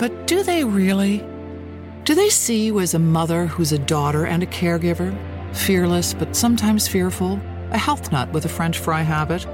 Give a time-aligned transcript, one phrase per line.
[0.00, 1.22] But do they really?
[2.04, 5.14] Do they see you as a mother who's a daughter and a caregiver?
[5.54, 7.38] Fearless, but sometimes fearful?
[7.72, 9.44] A health nut with a French fry habit?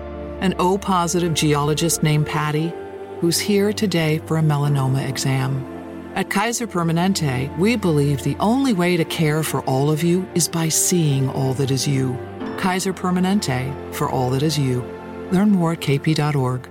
[0.40, 2.72] An O positive geologist named Patty,
[3.18, 5.66] who's here today for a melanoma exam?
[6.14, 10.46] At Kaiser Permanente, we believe the only way to care for all of you is
[10.46, 12.16] by seeing all that is you.
[12.56, 14.82] Kaiser Permanente, for all that is you.
[15.32, 16.70] Learn more at kp.org.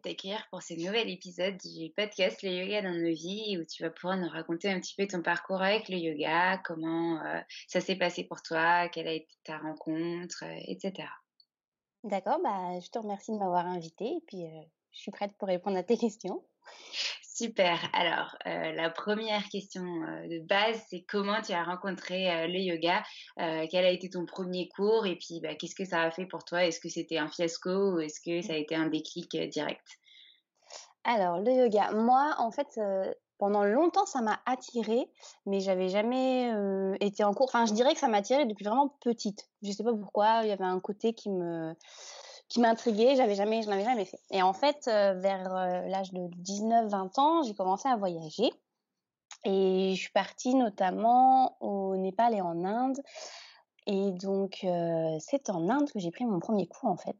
[0.00, 3.82] De t'accueillir pour ce nouvel épisode du podcast Le Yoga dans nos vies où tu
[3.82, 7.80] vas pouvoir nous raconter un petit peu ton parcours avec le yoga, comment euh, ça
[7.80, 11.08] s'est passé pour toi, quelle a été ta rencontre, euh, etc.
[12.04, 14.62] D'accord, bah, je te remercie de m'avoir invitée et puis euh,
[14.92, 16.42] je suis prête pour répondre à tes questions.
[17.40, 17.78] Super.
[17.94, 22.58] Alors, euh, la première question euh, de base, c'est comment tu as rencontré euh, le
[22.58, 23.02] yoga?
[23.38, 25.06] Quel a été ton premier cours?
[25.06, 26.66] Et puis, bah, qu'est-ce que ça a fait pour toi?
[26.66, 29.86] Est-ce que c'était un fiasco ou est-ce que ça a été un déclic direct?
[31.04, 32.78] Alors, le yoga, moi, en fait,
[33.38, 35.08] pendant longtemps, ça m'a attirée,
[35.46, 36.52] mais j'avais jamais
[37.00, 37.48] été en cours.
[37.48, 39.48] Enfin, je dirais que ça m'a attirée depuis vraiment petite.
[39.62, 41.74] Je sais pas pourquoi, il y avait un côté qui me
[42.50, 44.20] qui m'intriguait, j'avais jamais, je n'avais jamais fait.
[44.30, 48.50] Et en fait, euh, vers euh, l'âge de 19-20 ans, j'ai commencé à voyager.
[49.44, 52.98] Et je suis partie notamment au Népal et en Inde.
[53.86, 57.16] Et donc, euh, c'est en Inde que j'ai pris mon premier cours, en fait.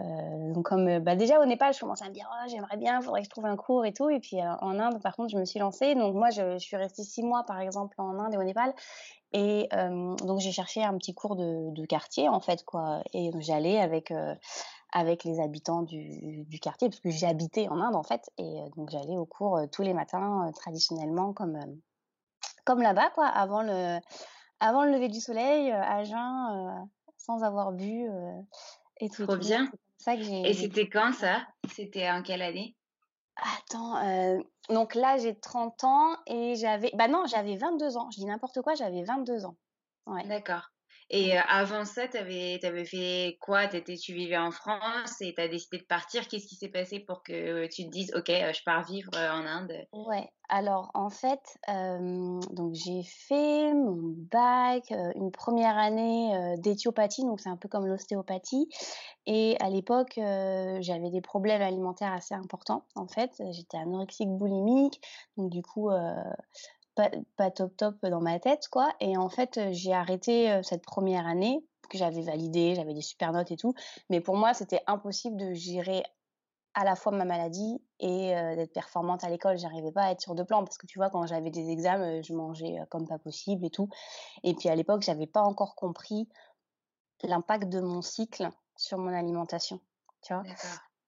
[0.00, 2.76] Euh, donc, comme euh, bah, déjà au Népal, je commençais à me dire, oh, j'aimerais
[2.76, 4.10] bien, il faudrait que je trouve un cours et tout.
[4.10, 5.94] Et puis euh, en Inde, par contre, je me suis lancée.
[5.94, 8.74] Donc, moi, je, je suis restée six mois, par exemple, en Inde et au Népal.
[9.32, 13.02] Et euh, donc, j'ai cherché un petit cours de, de quartier, en fait, quoi.
[13.12, 14.34] Et j'allais avec, euh,
[14.92, 18.30] avec les habitants du, du quartier, parce que habité en Inde, en fait.
[18.36, 21.58] Et euh, donc, j'allais au cours tous les matins, traditionnellement, comme,
[22.64, 23.98] comme là-bas, quoi, avant le,
[24.58, 28.08] avant le lever du soleil, à jeun, sans avoir bu
[29.00, 29.26] et tout.
[29.26, 29.68] Trop bien.
[30.04, 30.50] C'est comme ça que j'ai.
[30.50, 31.46] Et c'était quand ça?
[31.72, 32.76] C'était en quelle année?
[33.36, 38.10] Attends, euh, donc là j'ai 30 ans et j'avais, bah non, j'avais 22 ans.
[38.10, 39.56] Je dis n'importe quoi, j'avais 22 ans.
[40.06, 40.24] Ouais.
[40.26, 40.70] D'accord.
[41.10, 43.64] Et avant ça, tu avais, fait quoi?
[43.64, 46.26] Étais, Tu vivais en France et tu as décidé de partir.
[46.28, 49.74] Qu'est-ce qui s'est passé pour que tu te dises, OK, je pars vivre en Inde?
[49.92, 57.48] Ouais, alors en fait, donc j'ai fait mon bac, une première année d'éthiopathie, donc c'est
[57.50, 58.68] un peu comme l'ostéopathie.
[59.26, 62.84] Et à l'époque, j'avais des problèmes alimentaires assez importants.
[62.96, 65.00] En fait, j'étais anorexique boulimique,
[65.36, 65.90] donc du coup,
[66.94, 68.92] pas, top top dans ma tête, quoi.
[69.00, 73.50] Et en fait, j'ai arrêté cette première année que j'avais validée, j'avais des super notes
[73.50, 73.74] et tout.
[74.10, 76.02] Mais pour moi, c'était impossible de gérer
[76.74, 79.58] à la fois ma maladie et d'être performante à l'école.
[79.58, 82.22] J'arrivais pas à être sur deux plans parce que tu vois, quand j'avais des examens,
[82.22, 83.88] je mangeais comme pas possible et tout.
[84.42, 86.28] Et puis à l'époque, j'avais pas encore compris
[87.22, 89.78] l'impact de mon cycle sur mon alimentation.
[90.22, 90.42] Tu vois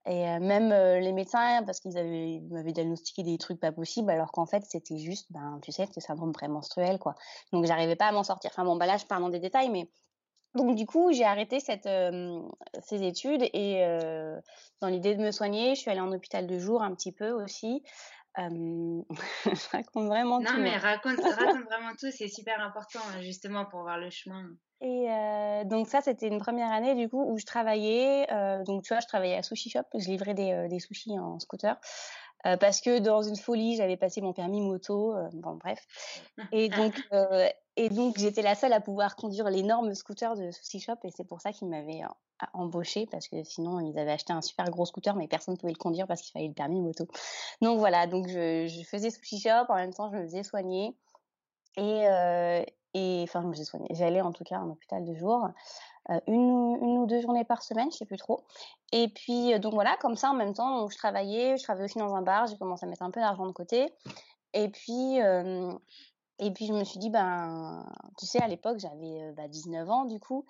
[0.07, 4.47] et même les médecins, parce qu'ils avaient, m'avaient diagnostiqué des trucs pas possibles, alors qu'en
[4.47, 7.15] fait, c'était juste, ben, tu sais, le syndrome prémenstruel, quoi.
[7.53, 8.51] Donc, j'arrivais pas à m'en sortir.
[8.53, 9.91] Enfin, bon, bah là, je parle dans des détails, mais
[10.55, 11.89] donc, du coup, j'ai arrêté cette,
[12.83, 13.85] ces études et
[14.81, 17.31] dans l'idée de me soigner, je suis allée en hôpital de jour un petit peu
[17.31, 17.83] aussi.
[18.39, 19.03] Je
[19.73, 20.53] raconte vraiment tout.
[20.53, 24.51] Non, mais raconte, raconte vraiment tout, c'est super important, justement, pour voir le chemin.
[24.83, 28.31] Et euh, donc ça, c'était une première année du coup où je travaillais.
[28.31, 31.39] Euh, donc tu vois, je travaillais à sushi shop, je livrais des, des sushis en
[31.39, 31.81] scooter.
[32.47, 35.15] Euh, parce que dans une folie, j'avais passé mon permis moto.
[35.15, 35.85] Euh, bon, bref.
[36.53, 36.95] Et donc,
[37.77, 41.27] et donc j'étais la seule à pouvoir conduire l'énorme scooter de sushi shop et c'est
[41.27, 42.03] pour ça qu'ils m'avaient
[42.55, 45.73] embauché parce que sinon ils avaient acheté un super gros scooter mais personne ne pouvait
[45.73, 47.07] le conduire parce qu'il fallait le permis moto.
[47.61, 50.97] Donc voilà, donc je, je faisais sushi shop en même temps je me faisais soigner
[51.77, 52.65] et, euh,
[52.95, 53.89] et enfin, je me suis soignée.
[53.91, 55.49] J'allais en tout cas en hôpital de jour, euh,
[56.27, 58.45] une, une, ou deux journées par semaine, je sais plus trop.
[58.93, 61.99] Et puis, euh, donc voilà, comme ça, en même temps, je travaillais, je travaillais aussi
[61.99, 63.93] dans un bar, j'ai commencé à mettre un peu d'argent de côté.
[64.53, 65.73] Et puis, euh,
[66.39, 67.87] et puis, je me suis dit, ben,
[68.19, 70.45] tu sais, à l'époque, j'avais bah, 19 ans, du coup,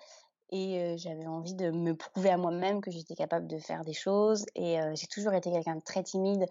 [0.49, 4.45] et j'avais envie de me prouver à moi-même que j'étais capable de faire des choses.
[4.55, 6.45] Et j'ai toujours été quelqu'un de très timide.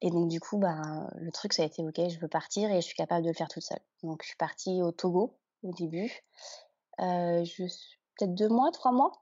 [0.00, 2.76] Et donc, du coup, bah, le truc, ça a été OK, je veux partir et
[2.76, 3.80] je suis capable de le faire toute seule.
[4.02, 6.22] Donc, je suis partie au Togo au début.
[7.00, 7.44] Euh,
[8.18, 9.12] peut-être deux mois, trois mois.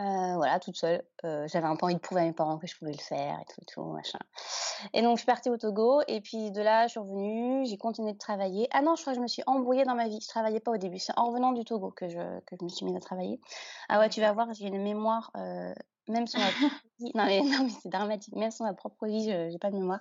[0.00, 1.02] Euh, voilà, toute seule.
[1.24, 3.34] Euh, j'avais un peu envie de prouver à mes parents que je pouvais le faire
[3.40, 4.18] et tout, et tout, machin.
[4.92, 6.02] Et donc, je suis partie au Togo.
[6.06, 7.66] Et puis, de là, je suis revenue.
[7.66, 8.68] J'ai continué de travailler.
[8.70, 10.20] Ah non, je crois que je me suis embrouillée dans ma vie.
[10.20, 10.98] Je travaillais pas au début.
[10.98, 13.40] C'est en revenant du Togo que je, que je me suis mise à travailler.
[13.88, 15.32] Ah ouais, tu vas voir, j'ai une mémoire
[16.06, 17.10] même sur ma propre vie.
[17.14, 18.36] Non mais, non, mais c'est dramatique.
[18.36, 20.00] Même sur ma propre vie, je n'ai pas de mémoire.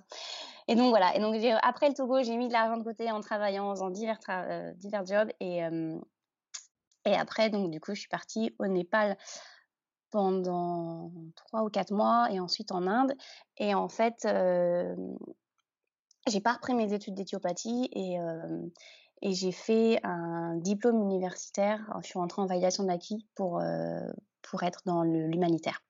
[0.68, 1.16] Et donc voilà.
[1.16, 3.90] Et donc après le Togo, j'ai mis de l'argent de côté en travaillant, en faisant
[3.90, 4.20] divers,
[4.76, 5.30] divers jobs.
[5.40, 5.64] Et,
[7.08, 9.18] et après, donc du coup, je suis partie au Népal
[10.12, 13.14] pendant trois ou quatre mois et ensuite en Inde.
[13.58, 14.96] Et en fait, euh,
[16.28, 18.68] j'ai pas repris mes études d'éthiopathie et, euh,
[19.22, 21.80] et j'ai fait un diplôme universitaire.
[22.02, 23.62] Je suis rentrée en validation d'acquis pour,
[24.42, 25.82] pour être dans l'humanitaire.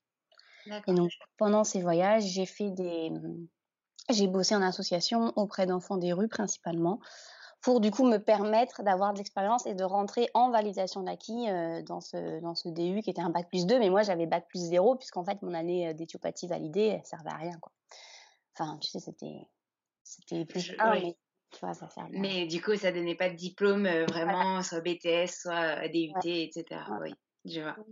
[0.87, 3.11] Et donc, pendant ces voyages, j'ai fait des.
[4.09, 6.99] J'ai bossé en association auprès d'enfants des rues principalement,
[7.61, 11.81] pour du coup me permettre d'avoir de l'expérience et de rentrer en validation d'acquis euh,
[11.81, 14.47] dans, ce, dans ce DU qui était un bac plus 2, mais moi j'avais bac
[14.47, 17.57] plus 0, puisqu'en fait mon année euh, d'éthiopathie validée, elle servait à rien.
[17.59, 17.71] Quoi.
[18.53, 19.47] Enfin, tu sais, c'était,
[20.03, 21.17] c'était plus 1, mais
[21.51, 24.81] tu vois, ça servait Mais du coup, ça donnait pas de diplôme euh, vraiment, soit
[24.81, 26.81] BTS, soit DUT, etc.
[27.01, 27.13] Oui.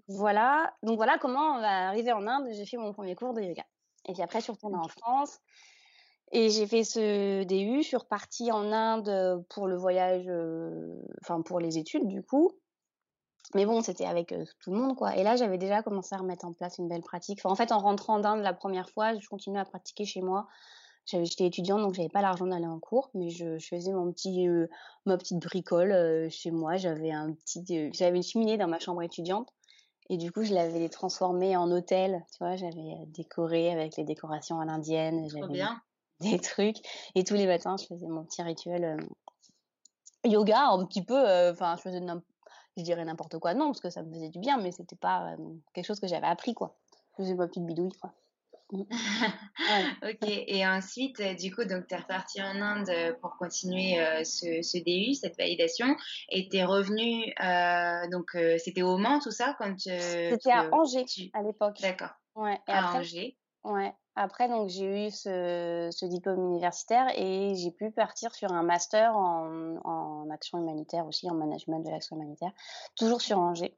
[0.09, 2.47] Voilà, donc voilà comment on va arriver en Inde.
[2.51, 3.63] J'ai fait mon premier cours de yoga.
[4.07, 5.39] Et puis après, je suis retournée en France.
[6.35, 7.81] Et j'ai fait ce DU.
[7.81, 12.51] Je suis repartie en Inde pour le voyage, euh, enfin pour les études du coup.
[13.53, 15.15] Mais bon, c'était avec euh, tout le monde, quoi.
[15.15, 17.39] Et là, j'avais déjà commencé à remettre en place une belle pratique.
[17.39, 20.48] Enfin, en fait, en rentrant d'Inde la première fois, je continuais à pratiquer chez moi
[21.05, 24.48] j'étais étudiante donc j'avais pas l'argent d'aller en cours mais je, je faisais mon petit
[24.48, 24.67] euh,
[25.05, 28.79] ma petite bricole euh, chez moi j'avais un petit euh, j'avais une cheminée dans ma
[28.79, 29.50] chambre étudiante
[30.10, 34.60] et du coup je l'avais transformée en hôtel tu vois j'avais décoré avec les décorations
[34.60, 35.81] à l'indienne j'avais bien.
[36.31, 36.77] des trucs
[37.15, 38.98] et tous les matins je faisais mon petit rituel
[40.24, 42.01] yoga un petit peu enfin je faisais
[42.77, 45.36] je dirais n'importe quoi non parce que ça me faisait du bien mais c'était pas
[45.74, 46.77] quelque chose que j'avais appris quoi
[47.17, 48.13] je faisais ma petite bidouille quoi
[48.72, 50.10] Mmh.
[50.10, 54.00] ok, et ensuite, euh, du coup, donc tu es reparti en Inde euh, pour continuer
[54.00, 55.95] euh, ce, ce, DU, cette validation,
[56.29, 57.34] et tu es revenu,
[58.12, 61.79] donc c'était au Mans tout ça quand C'était à Angers à l'époque.
[61.81, 62.12] D'accord.
[62.36, 63.38] Ouais, et à Angers.
[63.65, 63.93] Ouais.
[64.15, 69.17] Après, donc j'ai eu ce, ce, diplôme universitaire et j'ai pu partir sur un master
[69.17, 72.51] en, en action humanitaire aussi, en management de l'action humanitaire,
[72.95, 73.77] toujours sur Angers.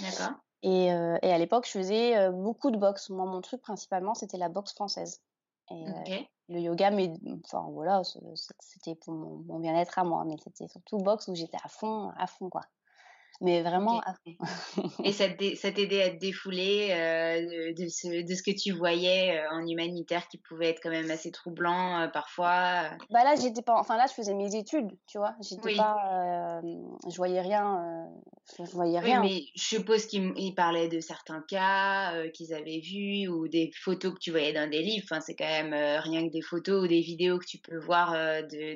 [0.00, 0.34] D'accord.
[0.62, 3.10] Et, euh, et à l'époque, je faisais euh, beaucoup de boxe.
[3.10, 5.22] Moi, mon truc principalement, c'était la boxe française.
[5.70, 6.18] Et euh,
[6.48, 7.12] le yoga, mais
[7.44, 8.02] enfin voilà,
[8.60, 12.26] c'était pour mon, bien-être à moi, mais c'était surtout boxe où j'étais à fond, à
[12.26, 12.62] fond quoi.
[13.40, 14.00] Mais vraiment
[15.02, 19.50] Et ça t'aidait à te défouler euh, de, ce, de ce que tu voyais euh,
[19.50, 23.74] en humanitaire qui pouvait être quand même assez troublant euh, parfois Bah là, j'étais pas.
[23.78, 25.34] Enfin là, je faisais mes études, tu vois.
[25.40, 26.60] J'étais pas.
[26.62, 28.08] je voyais rien.
[28.58, 29.20] je voyais rien.
[29.20, 34.18] Mais je suppose qu'ils parlaient de certains cas qu'ils avaient vus ou des photos que
[34.20, 35.06] tu voyais dans des livres.
[35.10, 38.14] Enfin, c'est quand même rien que des photos ou des vidéos que tu peux voir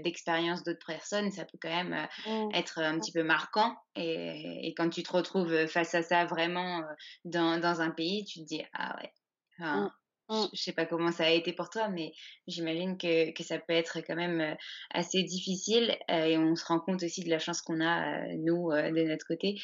[0.02, 1.30] d'expériences d'autres personnes.
[1.30, 2.48] Ça peut quand même mmh.
[2.54, 3.76] être un petit peu marquant.
[3.99, 6.83] Et, quand tu te retrouves face à ça vraiment
[7.25, 9.12] dans, dans un pays, tu te dis ah ouais.
[9.59, 9.90] Enfin, mmh.
[10.31, 12.12] Je sais pas comment ça a été pour toi, mais
[12.47, 14.57] j'imagine que, que, ça peut être quand même
[14.90, 19.05] assez difficile et on se rend compte aussi de la chance qu'on a, nous, de
[19.05, 19.59] notre côté.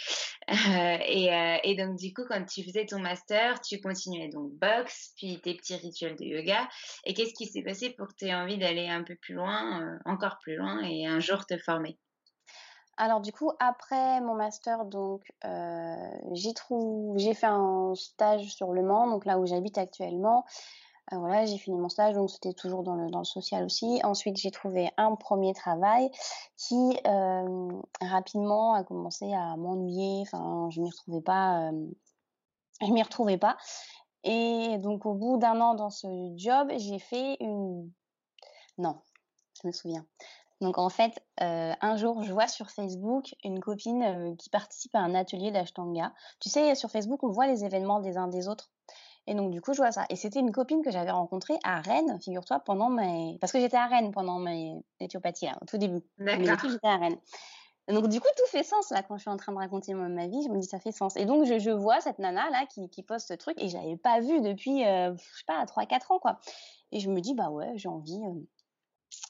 [0.48, 1.28] et,
[1.64, 5.54] et, donc, du coup, quand tu faisais ton master, tu continuais donc boxe, puis tes
[5.54, 6.66] petits rituels de yoga.
[7.04, 9.98] Et qu'est-ce qui s'est passé pour que tu aies envie d'aller un peu plus loin,
[10.06, 11.98] encore plus loin, et un jour te former?
[12.96, 16.52] Alors du coup, après mon master, donc euh, j'ai
[17.16, 20.44] j'ai fait un stage sur Le Mans, donc là où j'habite actuellement.
[21.12, 24.00] Euh, voilà, j'ai fini mon stage, donc c'était toujours dans le, dans social aussi.
[24.04, 26.10] Ensuite, j'ai trouvé un premier travail
[26.56, 27.68] qui euh,
[28.00, 30.22] rapidement a commencé à m'ennuyer.
[30.22, 31.70] Enfin, je m'y retrouvais pas.
[32.80, 33.56] je m'y retrouvais pas.
[34.24, 37.92] Et donc, au bout d'un an dans ce job, j'ai fait une.
[38.78, 38.98] Non,
[39.62, 40.06] je me souviens.
[40.64, 44.94] Donc en fait, euh, un jour, je vois sur Facebook une copine euh, qui participe
[44.94, 46.14] à un atelier d'Ashtanga.
[46.40, 48.70] Tu sais, sur Facebook, on voit les événements des uns des autres.
[49.26, 50.06] Et donc du coup, je vois ça.
[50.08, 53.36] Et c'était une copine que j'avais rencontrée à Rennes, figure-toi, pendant mes...
[53.42, 56.02] Parce que j'étais à Rennes pendant mes éthiopathies, au tout début.
[56.18, 56.70] D'accord.
[56.70, 57.18] j'étais à Rennes.
[57.88, 60.26] Donc du coup, tout fait sens là quand je suis en train de raconter ma,
[60.26, 60.42] vie.
[60.44, 61.14] Je me dis ça fait sens.
[61.16, 63.98] Et donc je, vois cette nana là qui, qui poste ce truc et je l'avais
[63.98, 66.38] pas vue depuis, euh, je sais pas, 3-4 ans quoi.
[66.90, 68.18] Et je me dis bah ouais, j'ai envie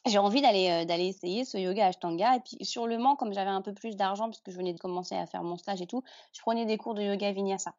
[0.06, 2.36] j'ai envie d'aller euh, d'aller essayer ce yoga ashtanga.
[2.36, 4.72] Et puis sur le Mans comme j'avais un peu plus d'argent parce que je venais
[4.72, 7.74] de commencer à faire mon stage et tout je prenais des cours de yoga vinyasa.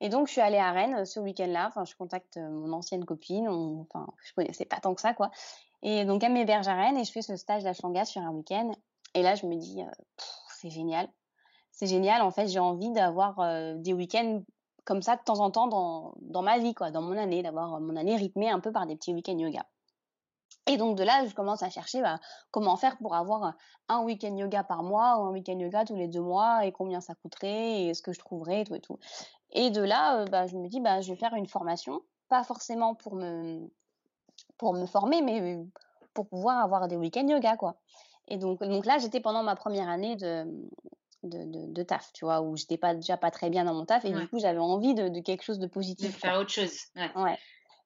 [0.00, 1.66] Et donc je suis allée à Rennes euh, ce week-end-là.
[1.68, 3.48] Enfin je contacte euh, mon ancienne copine.
[3.48, 5.30] Enfin je connaissais pas tant que ça quoi.
[5.82, 8.72] Et donc elle m'héberge à Rennes et je fais ce stage d'ashtanga sur un week-end.
[9.14, 9.82] Et là je me dis
[10.48, 11.08] c'est génial.
[11.72, 12.22] C'est génial.
[12.22, 13.36] En fait j'ai envie d'avoir
[13.76, 14.42] des week-ends
[14.84, 16.90] comme ça de temps en temps dans dans ma vie quoi.
[16.90, 19.66] Dans mon année d'avoir mon année rythmée un peu par des petits week-ends yoga
[20.66, 22.18] et donc de là, je commence à chercher bah,
[22.50, 23.54] comment faire pour avoir
[23.88, 27.00] un week-end yoga par mois ou un week-end yoga tous les deux mois et combien
[27.00, 28.98] ça coûterait et ce que je trouverais et tout et tout.
[29.52, 32.42] Et de là, euh, bah, je me dis bah je vais faire une formation, pas
[32.42, 33.60] forcément pour me
[34.58, 35.58] pour me former, mais
[36.14, 37.76] pour pouvoir avoir des week-ends yoga quoi.
[38.28, 40.46] Et donc donc là, j'étais pendant ma première année de
[41.22, 44.04] de, de, taf, tu vois, où j'étais pas déjà pas très bien dans mon taf
[44.04, 46.14] et du coup j'avais envie de, de, quelque chose de positif.
[46.14, 46.78] De faire autre chose.
[46.94, 47.10] Ouais.
[47.16, 47.38] ouais.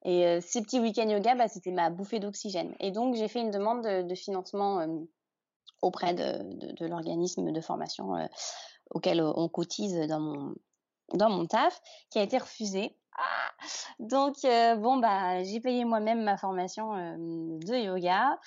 [0.05, 2.75] Et euh, ces petits week-ends yoga, bah, c'était ma bouffée d'oxygène.
[2.81, 4.87] Et donc, j'ai fait une demande de, financement euh,
[5.83, 8.27] auprès de, l'organisme de formation euh,
[8.91, 10.55] auquel on cotise dans mon,
[11.13, 11.81] dans mon taf,
[12.11, 12.97] qui a été refusée.
[13.17, 13.51] Ah
[13.99, 14.37] donc,
[14.79, 18.39] bon, bah, j'ai payé moi-même ma formation de yoga.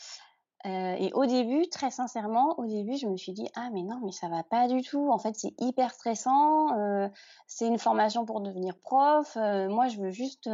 [0.66, 4.12] et au début, très sincèrement, au début, je me suis dit ah mais non mais
[4.12, 5.12] ça va pas du tout.
[5.12, 6.70] En fait, c'est hyper stressant.
[7.46, 9.36] c'est une formation pour devenir prof.
[9.36, 10.50] moi, je veux juste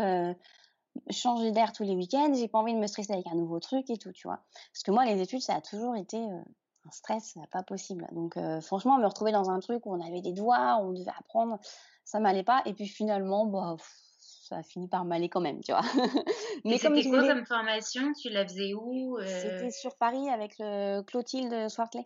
[1.12, 3.89] changer d'air tous les week-ends, j'ai pas envie de me stresser avec un nouveau truc
[3.89, 4.39] et tout, tu vois.
[4.74, 6.41] Parce que moi, les études, ça a toujours été euh,
[6.86, 8.08] un stress, pas possible.
[8.12, 10.93] Donc, euh, franchement, me retrouver dans un truc où on avait des doigts, où on
[10.93, 11.60] devait apprendre,
[12.05, 12.62] ça m'allait pas.
[12.65, 13.77] Et puis finalement, bah,
[14.19, 15.81] ça a fini par m'aller quand même, tu vois.
[16.65, 18.13] Mais c'était quoi comme formation?
[18.13, 19.25] Tu la faisais où euh?
[19.25, 22.03] C'était sur Paris avec le Clotilde Swartley.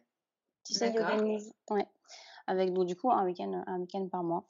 [0.65, 0.93] Tu sais,
[1.69, 1.87] Ouais.
[2.45, 4.45] Avec donc du coup un week-end, un week-end par mois.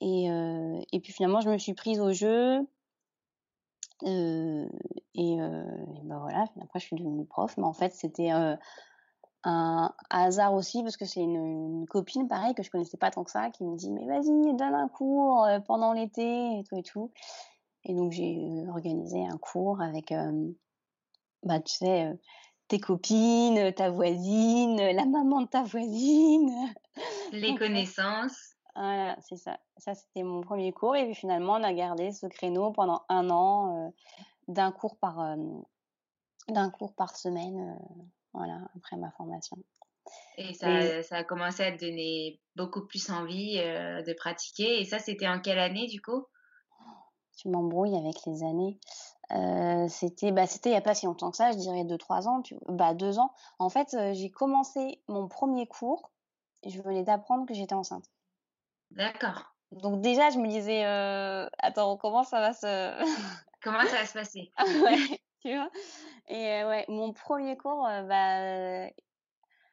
[0.00, 2.66] Et, et puis finalement, je me suis prise au jeu
[4.04, 4.68] euh,
[5.14, 5.64] et, euh,
[6.04, 8.56] ben voilà, après je suis devenue prof, mais en fait c'était euh,
[9.44, 13.30] un hasard aussi parce que c'est une, copine pareil que je connaissais pas tant que
[13.30, 17.10] ça qui me dit mais vas-y donne un cours pendant l'été et tout et tout.
[17.84, 20.12] Et donc j'ai organisé un cours avec
[21.42, 22.18] bah tu sais
[22.68, 26.50] tes copines, ta voisine, la maman de ta voisine,
[27.32, 28.56] les connaissances.
[29.28, 29.58] C'est ça.
[29.78, 30.94] Ça, c'était mon premier cours.
[30.94, 33.90] Et puis finalement, on a gardé ce créneau pendant un an, euh,
[34.46, 35.36] d'un cours par euh,
[36.48, 38.02] d'un cours par semaine, euh,
[38.32, 39.56] voilà, après ma formation.
[40.38, 44.80] Et ça, ça, a commencé à te donner beaucoup plus envie de pratiquer.
[44.80, 46.24] Et ça, c'était en quelle année du coup?
[47.36, 48.78] Tu m'embrouilles avec les années.
[49.88, 52.28] c'était bah c'était il y a pas si longtemps que ça, je dirais deux trois
[52.28, 52.56] ans, tu...
[52.68, 53.32] bah deux ans.
[53.58, 56.12] En fait, j'ai commencé mon premier cours
[56.62, 58.08] et je venais d'apprendre que j'étais enceinte.
[58.96, 59.54] D'accord.
[59.72, 62.66] Donc déjà, je me disais, euh, attends, comment ça va se...
[63.62, 64.52] comment ça va se passer?
[64.82, 65.70] Ouais, tu vois?
[66.28, 68.90] Et euh, ouais, mon premier cours, euh, bah,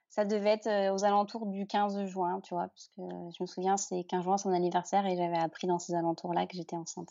[0.09, 3.77] Ça devait être aux alentours du 15 juin, tu vois, parce que je me souviens,
[3.77, 7.09] c'est 15 juin, son anniversaire, et j'avais appris dans ces alentours-là que j'étais enceinte.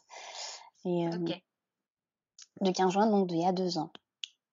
[0.84, 1.42] Et, Ok.
[2.60, 3.90] De 15 juin, donc il y a deux ans.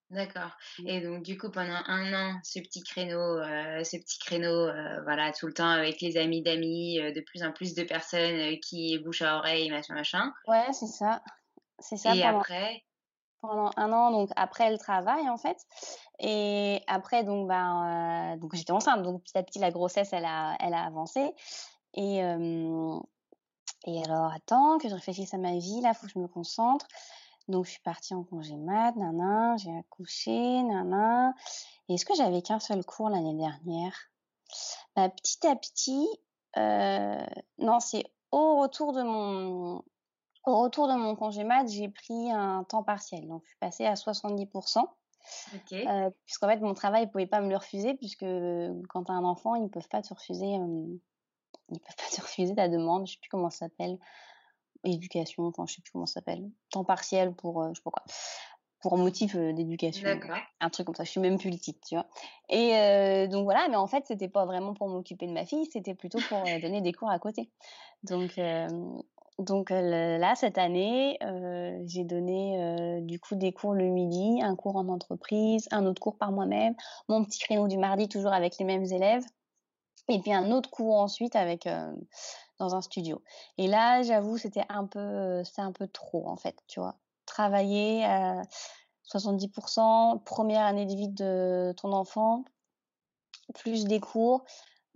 [0.10, 0.50] D'accord.
[0.88, 5.02] Et donc du coup pendant un an, ce petit créneau, euh, ce petit créneau, euh,
[5.04, 8.60] voilà, tout le temps avec les amis d'amis, euh, de plus en plus de personnes
[8.60, 10.34] qui bouche à oreille, machin, machin.
[10.48, 11.22] Ouais, c'est ça.
[11.78, 12.16] C'est ça.
[12.16, 12.84] Et pendant, après,
[13.40, 15.58] pendant un an, donc après le travail en fait.
[16.20, 20.58] Et après donc ben donc j'étais enceinte, donc petit à petit la grossesse elle a
[20.60, 21.32] elle a avancé.
[21.94, 22.18] Et
[23.86, 26.88] et alors attends que je réfléchisse à ma vie là, faut que je me concentre.
[27.50, 31.34] Donc, je suis partie en congé mat, nana, j'ai accouché, nana.
[31.88, 33.96] Et est-ce que j'avais qu'un seul cours l'année dernière?
[34.96, 36.08] Bah, Petit à petit,
[36.58, 37.26] euh,
[37.58, 39.84] non, c'est au retour de mon
[40.46, 43.28] au retour de mon congé mat, j'ai pris un temps partiel.
[43.28, 44.84] Donc, je suis passée à 70%.
[45.56, 45.88] okay.
[45.88, 48.26] Euh, puisqu'en fait, mon travail ne pouvait pas me le refuser, puisque
[48.90, 50.86] quand tu as un enfant, ils ne peuvent pas te refuser, euh,
[51.70, 53.08] ils peuvent pas te refuser ta demande.
[53.08, 53.98] Je sais plus comment ça s'appelle
[54.84, 57.92] éducation, enfin je sais plus comment ça s'appelle, temps partiel pour euh, je sais pas
[57.92, 58.04] quoi,
[58.82, 60.08] pour motif euh, d'éducation,
[60.60, 61.04] un truc comme ça.
[61.04, 62.06] Je suis même plus le titre, tu vois.
[62.50, 65.68] Et euh, donc voilà, mais en fait c'était pas vraiment pour m'occuper de ma fille,
[65.72, 67.50] c'était plutôt pour donner des cours à côté.
[68.04, 68.68] Donc euh,
[69.38, 71.18] donc là cette année
[71.86, 76.18] j'ai donné du coup des cours le midi, un cours en entreprise, un autre cours
[76.18, 76.76] par moi-même,
[77.08, 79.24] mon petit créneau du mardi toujours avec les mêmes élèves.
[80.10, 81.68] Et puis un autre cours ensuite avec
[82.60, 83.24] dans un studio.
[83.58, 86.96] Et là, j'avoue, c'était un peu, c'est un peu trop en fait, tu vois.
[87.26, 88.42] Travailler à
[89.12, 92.46] 70%, première année de vie de ton enfant,
[93.56, 94.44] plus des cours.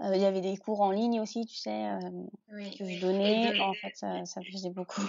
[0.03, 1.87] Il y avait des cours en ligne aussi, tu sais,
[2.51, 2.75] oui.
[2.75, 3.59] que je donnais.
[3.61, 5.03] En fait, ça, ça faisait beaucoup.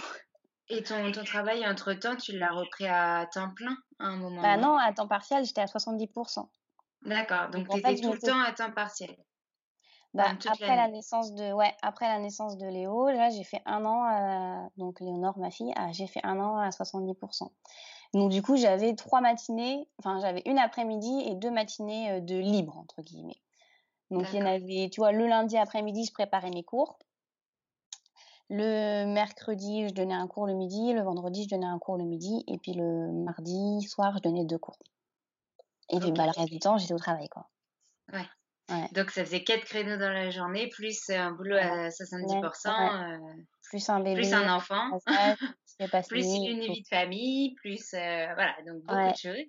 [0.69, 4.57] Et ton, ton travail, entre-temps, tu l'as repris à temps plein à un moment Bah
[4.57, 6.47] non, à temps partiel, j'étais à 70%.
[7.03, 9.15] D'accord, donc, donc tu étais tout le temps à temps partiel.
[10.15, 13.83] Bah, après la naissance de ouais après la naissance de Léo là j'ai fait un
[13.83, 17.49] an euh, donc Léonore ma fille ah, j'ai fait un an à 70%
[18.15, 22.37] donc du coup j'avais trois matinées enfin j'avais une après-midi et deux matinées euh, de
[22.37, 23.41] libre entre guillemets.
[24.09, 26.97] Donc il y en avait tu vois le lundi après-midi je préparais mes cours.
[28.49, 30.93] Le mercredi je donnais un cours le midi.
[30.93, 32.45] Le vendredi je donnais un cours le midi.
[32.47, 34.79] Et puis le mardi soir je donnais deux cours.
[35.89, 37.49] Et puis bah, le reste du temps j'étais au travail quoi.
[38.13, 38.25] Ouais
[38.69, 38.87] Ouais.
[38.93, 43.15] Donc ça faisait quatre créneaux dans la journée, plus un boulot à 70%, ouais.
[43.15, 44.99] euh, plus un bébé, plus un enfant,
[46.09, 49.11] plus une vie de famille, plus euh, voilà, donc beaucoup ouais.
[49.11, 49.45] de choses.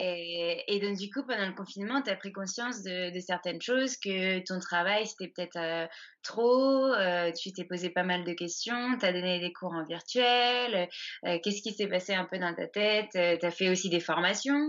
[0.00, 3.60] Et, et, donc du coup, pendant le confinement, tu as pris conscience de, de, certaines
[3.60, 5.86] choses, que ton travail c'était peut-être euh,
[6.22, 6.90] trop,
[7.36, 10.88] tu t'es posé pas mal de questions, tu as donné des cours en virtuel,
[11.26, 14.00] euh, qu'est-ce qui s'est passé un peu dans ta tête, tu as fait aussi des
[14.00, 14.68] formations,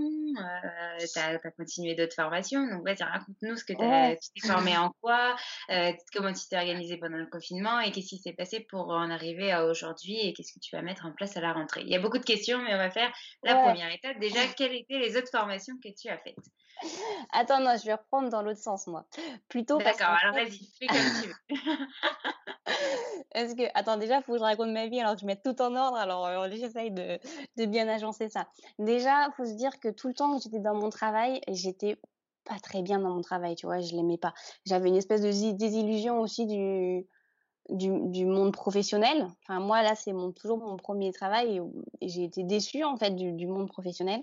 [1.00, 4.18] tu as, as, continué d'autres formations, donc vas-y, raconte-nous ce que ouais.
[4.22, 5.36] tu t'es formé en quoi,
[5.70, 9.10] euh, comment tu t'es organisé pendant le confinement et qu'est-ce qui s'est passé pour en
[9.10, 11.82] arriver à aujourd'hui et qu'est-ce que tu vas mettre en place à la rentrée.
[11.82, 13.12] Il y a beaucoup de questions, mais on va faire
[13.44, 13.64] la ouais.
[13.64, 14.20] première étape.
[14.20, 16.36] Déjà, quelles étaient les autres formations que tu as faites?
[17.32, 19.06] Attends, non, je vais reprendre dans l'autre sens, moi.
[19.48, 20.46] Plutôt D'accord, alors fait...
[20.46, 21.56] vas-y, fais comme tu veux.
[23.34, 25.44] Est-ce que, attends, déjà, il faut que je raconte ma vie, alors que je mette
[25.44, 27.20] tout en ordre, alors euh, j'essaye de,
[27.58, 28.48] de bien agencer ça.
[28.80, 31.98] Déjà, il faut se dire que tout le temps que j'étais dans mon travail, j'étais
[32.44, 34.34] pas très bien dans mon travail, tu vois, je l'aimais pas.
[34.66, 37.08] J'avais une espèce de désillusion aussi du,
[37.70, 39.28] du, monde professionnel.
[39.44, 41.62] Enfin, moi, là, c'est mon, toujours mon premier travail
[42.02, 44.22] et, j'ai été déçue, en fait, du, monde professionnel,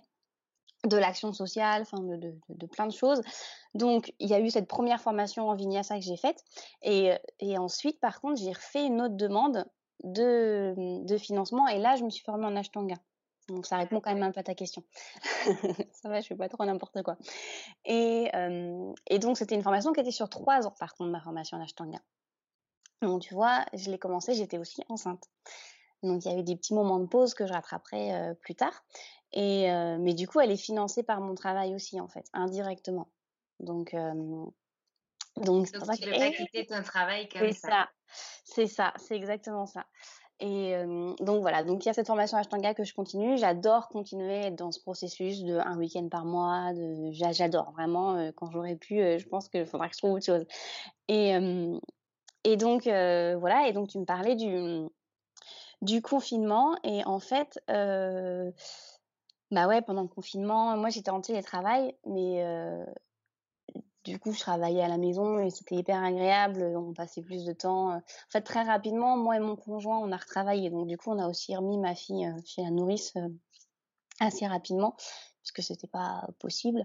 [0.86, 3.22] de l'action sociale, enfin, de, plein de choses.
[3.74, 6.44] Donc, il y a eu cette première formation en Vinyasa que j'ai faite.
[6.82, 7.12] Et,
[7.58, 9.64] ensuite, par contre, j'ai refait une autre demande
[10.04, 12.96] de, financement et là, je me suis formée en Ashtanga.
[13.48, 14.84] Donc ça répond quand même un peu à ta question.
[15.92, 17.16] ça va, je fais pas trop n'importe quoi.
[17.84, 21.20] Et, euh, et donc c'était une formation qui était sur trois ans par contre ma
[21.20, 21.98] formation en Ashtanga.
[23.02, 25.24] Donc tu vois, je l'ai commencé, j'étais aussi enceinte.
[26.02, 28.84] Donc il y avait des petits moments de pause que je rattraperai euh, plus tard.
[29.32, 33.08] Et euh, mais du coup, elle est financée par mon travail aussi en fait, indirectement.
[33.58, 34.12] Donc euh,
[35.36, 37.68] donc, donc tu ne veux pas quitter ton travail comme ça.
[37.68, 37.88] ça.
[38.44, 39.86] C'est ça, c'est exactement ça.
[40.40, 43.36] Et euh, donc voilà, donc il y a cette formation Ashtanga que je continue.
[43.36, 46.72] J'adore continuer dans ce processus de un week-end par mois.
[46.72, 48.16] De, j'adore vraiment.
[48.16, 50.46] Euh, quand j'aurai pu, euh, je pense qu'il faudra que je trouve autre chose.
[51.08, 51.34] Et
[52.44, 53.68] et donc voilà.
[53.68, 54.88] Et donc tu me parlais du
[55.82, 57.60] du confinement et en fait.
[59.50, 62.44] bah ouais, pendant le confinement, moi j'étais en télétravail, mais
[64.04, 66.62] du coup, je travaillais à la maison et c'était hyper agréable.
[66.74, 67.96] On passait plus de temps.
[67.96, 70.70] En fait, très rapidement, moi et mon conjoint, on a retravaillé.
[70.70, 73.14] Donc, du coup, on a aussi remis ma fille chez la nourrice
[74.18, 76.84] assez rapidement, parce que c'était pas possible.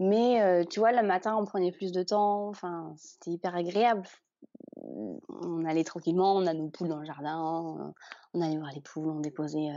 [0.00, 2.48] Mais tu vois, le matin, on prenait plus de temps.
[2.48, 4.02] Enfin, c'était hyper agréable.
[4.80, 7.94] On allait tranquillement, on a nos poules dans le jardin,
[8.34, 9.68] on allait voir les poules, on déposait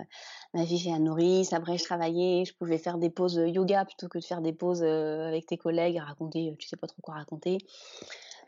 [0.53, 1.53] ma fille chez la nourrice.
[1.53, 4.83] Après, je travaillais, je pouvais faire des pauses yoga plutôt que de faire des pauses
[4.83, 7.57] avec tes collègues à raconter, tu sais pas trop quoi raconter.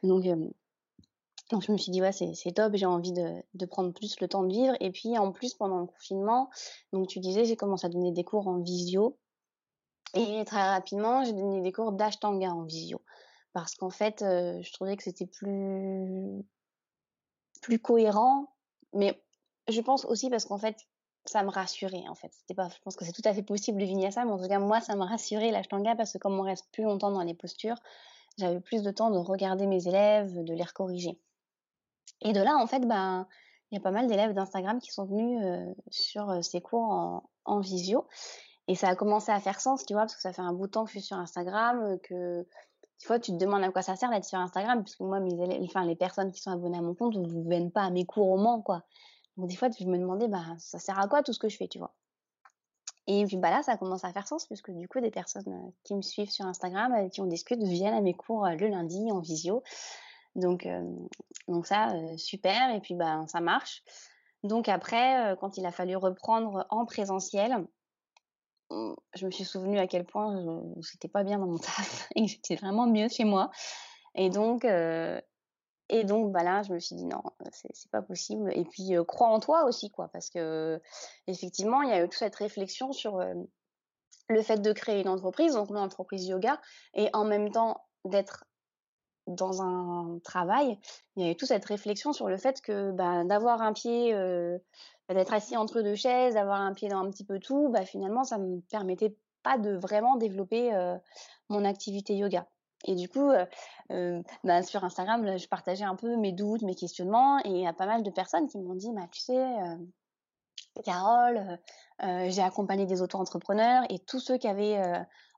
[0.04, 0.26] Donc,
[1.54, 4.28] donc je me suis dit, ouais, c'est top, j'ai envie de, de, prendre plus le
[4.28, 4.76] temps de vivre.
[4.80, 6.50] Et puis en plus, pendant le confinement,
[6.94, 9.20] donc tu disais, j'ai commencé à donner des cours en visio.
[10.16, 13.02] Et très rapidement, j'ai donné des cours d'ashtanga en visio.
[13.54, 16.44] Parce qu'en fait, euh, je trouvais que c'était plus,
[17.62, 18.54] plus cohérent.
[18.94, 19.24] Mais
[19.70, 20.78] je pense aussi parce qu'en fait,
[21.26, 22.32] ça me rassurait, en fait.
[22.34, 24.48] C'était pas, je pense que c'est tout à fait possible de vinyasa, mais en tout
[24.48, 27.34] cas, moi, ça me rassurait l'ashtanga parce que comme on reste plus longtemps dans les
[27.34, 27.78] postures,
[28.38, 31.20] j'avais plus de temps de regarder mes élèves, de les corriger.
[32.22, 33.28] Et de là, en fait, ben,
[33.72, 36.90] il y a pas mal d'élèves d'Instagram qui sont venus euh, sur euh, ces cours
[36.90, 38.08] en, en, visio.
[38.68, 40.68] Et ça a commencé à faire sens, tu vois, parce que ça fait un bout
[40.68, 42.46] de temps que je suis sur Instagram, que
[43.04, 45.34] des fois, tu te demandes à quoi ça sert d'être sur Instagram, puisque moi, mes
[45.34, 48.06] élèves, enfin, les personnes qui sont abonnées à mon compte ne viennent pas à mes
[48.06, 48.84] cours au Mans, quoi.
[49.36, 51.58] Donc, des fois, je me demandais, bah, ça sert à quoi tout ce que je
[51.58, 51.94] fais, tu vois?
[53.08, 55.96] Et puis, bah là, ça commence à faire sens, puisque du coup, des personnes qui
[55.96, 59.64] me suivent sur Instagram, qui on discute, viennent à mes cours le lundi en visio.
[60.36, 60.82] Donc, euh,
[61.50, 62.74] donc ça, euh, super.
[62.74, 63.84] Et puis, bah, ça marche.
[64.44, 67.68] Donc après, euh, quand il a fallu reprendre en présentiel,
[69.16, 70.44] je me suis souvenu à quel point
[70.92, 73.52] j'étais pas bien dans mon taf et que j'étais vraiment mieux chez moi.
[74.16, 78.52] Et donc, et donc, bah là, je me suis dit non, c'est pas possible.
[78.56, 80.82] Et puis, crois en toi aussi, quoi, parce que
[81.28, 83.20] effectivement, il y a eu toute cette réflexion sur
[84.30, 86.60] le fait de créer une entreprise, donc une entreprise yoga,
[86.94, 88.46] et en même temps d'être
[89.28, 90.78] dans un travail,
[91.16, 94.14] il y avait toute cette réflexion sur le fait que bah, d'avoir un pied,
[95.08, 97.86] bah, d'être assis entre deux chaises, d'avoir un pied dans un petit peu tout, bah,
[97.86, 100.72] finalement, ça me permettait pas de vraiment développer
[101.50, 102.48] mon activité yoga.
[102.86, 103.32] Et du coup,
[103.92, 104.22] euh,
[104.64, 107.86] sur Instagram, je partageais un peu mes doutes, mes questionnements, et il y a pas
[107.86, 109.46] mal de personnes qui m'ont dit, tu sais,
[110.84, 111.60] Carole,
[112.02, 114.82] j'ai accompagné des auto-entrepreneurs, et tous ceux qui avaient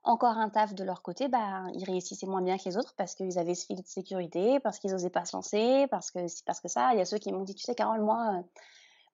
[0.06, 3.14] encore un taf de leur côté, bah, ils réussissaient moins bien que les autres parce
[3.14, 6.60] qu'ils avaient ce filet de sécurité, parce qu'ils n'osaient pas se lancer, parce que parce
[6.60, 6.90] que ça.
[6.92, 8.42] Il y a ceux qui m'ont dit, tu sais, Carole, moi, euh,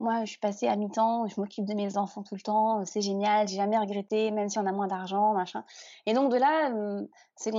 [0.00, 3.00] moi, je suis passée à mi-temps, je m'occupe de mes enfants tout le temps, c'est
[3.00, 5.64] génial, j'ai jamais regretté, même si on a moins d'argent, machin.
[6.07, 7.52] Et donc de là, euh, c'est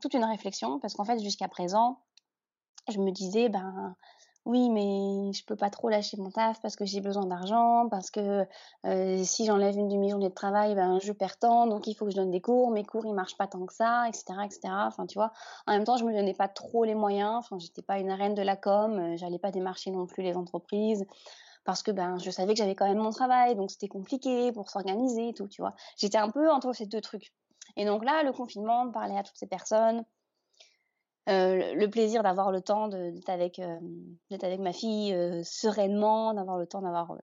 [0.00, 2.00] toute une réflexion parce qu'en fait, jusqu'à présent,
[2.88, 3.96] je me disais, ben,
[4.46, 8.12] oui, mais je peux pas trop lâcher mon taf parce que j'ai besoin d'argent, parce
[8.12, 8.46] que
[8.86, 12.12] euh, si j'enlève une demi-journée de travail, ben je perds temps, donc il faut que
[12.12, 12.70] je donne des cours.
[12.70, 14.60] Mes cours ils marchent pas tant que ça, etc., etc.
[14.86, 15.32] Enfin, tu vois.
[15.66, 17.34] En même temps, je me donnais pas trop les moyens.
[17.34, 20.36] Enfin, j'étais pas une reine de la com, euh, j'allais pas démarcher non plus les
[20.36, 21.04] entreprises
[21.64, 24.70] parce que ben je savais que j'avais quand même mon travail, donc c'était compliqué pour
[24.70, 25.74] s'organiser tout, tu vois.
[25.96, 27.32] J'étais un peu entre ces deux trucs.
[27.76, 30.04] Et donc là, le confinement, de parler à toutes ces personnes,
[31.28, 33.78] euh, le plaisir d'avoir le temps d'être avec, euh,
[34.58, 37.16] ma fille euh, sereinement, d'avoir le temps d'avoir,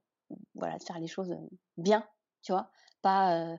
[0.55, 1.33] voilà, de faire les choses
[1.77, 2.05] bien,
[2.41, 2.69] tu vois,
[3.01, 3.57] pas,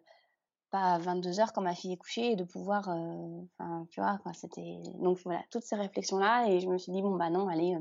[0.70, 4.18] pas à 22 heures quand ma fille est couchée et de pouvoir, enfin, tu vois,
[4.34, 7.76] c'était, donc voilà, toutes ces réflexions-là et je me suis dit, bon, bah non, allez,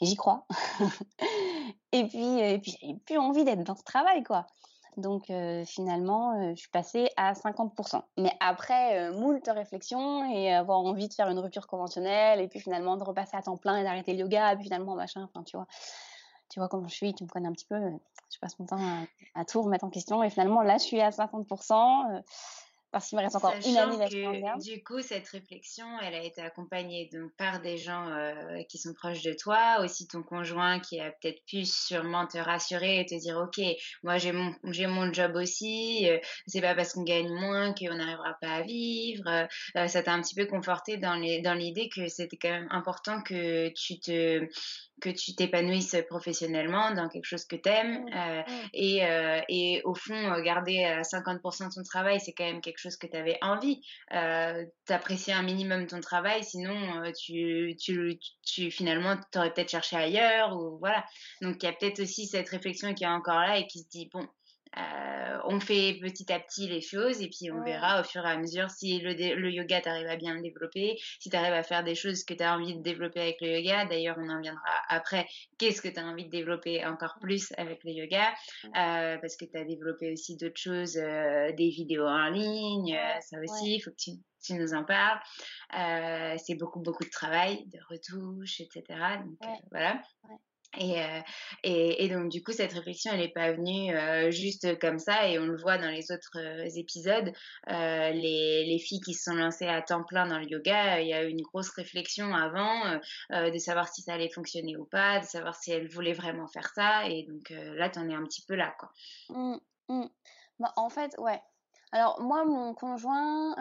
[0.00, 0.46] j'y crois.
[1.92, 4.46] et puis, et puis, j'avais plus envie d'être dans ce travail, quoi.
[4.96, 8.02] Donc euh, finalement, euh, je suis passée à 50%.
[8.16, 12.60] Mais après euh, moult réflexions et avoir envie de faire une rupture conventionnelle et puis
[12.60, 15.56] finalement de repasser à temps plein et d'arrêter le yoga et puis finalement machin, tu
[15.56, 15.66] vois.
[16.48, 17.76] Tu vois comment je suis, tu me connais un petit peu.
[18.32, 21.00] Je passe mon temps à, à tout remettre en question et finalement là je suis
[21.00, 22.22] à 50%
[22.96, 24.64] parce qu'il me reste encore une année d'expérience.
[24.64, 28.94] Du coup, cette réflexion, elle a été accompagnée donc par des gens euh, qui sont
[28.94, 33.14] proches de toi, aussi ton conjoint qui a peut-être pu sûrement te rassurer et te
[33.14, 33.62] dire, ok,
[34.02, 37.94] moi j'ai mon j'ai mon job aussi, euh, c'est pas parce qu'on gagne moins qu'on
[37.94, 39.28] n'arrivera pas à vivre.
[39.76, 42.68] Euh, ça t'a un petit peu conforté dans les dans l'idée que c'était quand même
[42.70, 44.48] important que tu te
[45.00, 49.94] que tu t'épanouisses professionnellement dans quelque chose que tu aimes euh, et, euh, et au
[49.94, 53.80] fond garder à 50% ton travail c'est quand même quelque chose que tu avais envie.
[54.12, 54.64] Euh,
[55.28, 60.78] un minimum ton travail sinon euh, tu, tu, tu finalement t'aurais peut-être cherché ailleurs ou
[60.78, 61.04] voilà.
[61.42, 63.88] Donc il y a peut-être aussi cette réflexion qui est encore là et qui se
[63.88, 64.28] dit bon
[64.78, 68.30] euh, on fait petit à petit les choses et puis on verra au fur et
[68.30, 71.62] à mesure si le, le yoga t'arrive à bien le développer, si tu arrives à
[71.62, 73.86] faire des choses que tu as envie de développer avec le yoga.
[73.86, 75.26] D'ailleurs, on en viendra après.
[75.58, 78.34] Qu'est-ce que tu as envie de développer encore plus avec le yoga?
[78.64, 83.38] Euh, Parce que tu as développé aussi d'autres choses, euh, des vidéos en ligne, ça
[83.40, 84.10] aussi, il faut que tu,
[84.42, 85.20] tu, nous en parles.
[86.38, 88.82] c'est beaucoup, beaucoup de travail, de retouches, etc.
[89.24, 90.00] Donc voilà.
[90.78, 91.20] Et, euh,
[91.62, 95.28] et, donc, du coup, cette réflexion, elle n'est pas venue euh, juste comme ça.
[95.28, 97.32] Et on le voit dans les autres euh, épisodes.
[97.66, 101.14] Les, les, filles qui se sont lancées à temps plein dans le yoga, il y
[101.14, 103.00] a eu une grosse réflexion avant
[103.30, 106.68] de savoir si ça allait fonctionner ou pas, de savoir si elles voulaient vraiment faire
[106.74, 107.06] ça.
[107.08, 108.90] Et donc, là, tu en es un petit peu là, quoi.
[109.30, 109.56] Mmh,
[109.88, 110.06] mmh.
[110.60, 111.40] Bah, en fait, ouais.
[111.92, 113.54] Alors, moi, mon conjoint,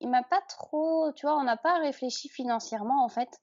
[0.00, 1.12] il m'a pas trop.
[1.12, 3.40] Tu vois, on n'a pas réfléchi financièrement, en fait.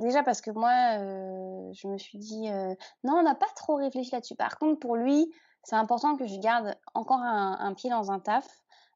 [0.00, 3.74] Déjà parce que moi, euh, je me suis dit, euh, non, on n'a pas trop
[3.74, 4.34] réfléchi là-dessus.
[4.34, 5.30] Par contre, pour lui,
[5.62, 8.46] c'est important que je garde encore un, pied dans un taf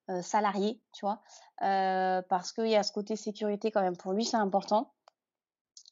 [0.08, 1.20] euh, salarié, tu vois,
[1.58, 3.98] parce qu'il y a ce côté sécurité quand même.
[3.98, 4.94] Pour lui, c'est important.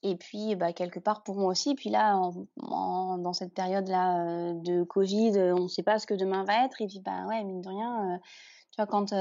[0.03, 1.73] Et puis, bah, quelque part pour moi aussi.
[1.73, 2.19] Et puis là,
[2.57, 6.81] dans cette période-là de Covid, on ne sait pas ce que demain va être.
[6.81, 8.19] Et puis, bah ouais, mine de rien,
[8.71, 9.13] tu vois, quand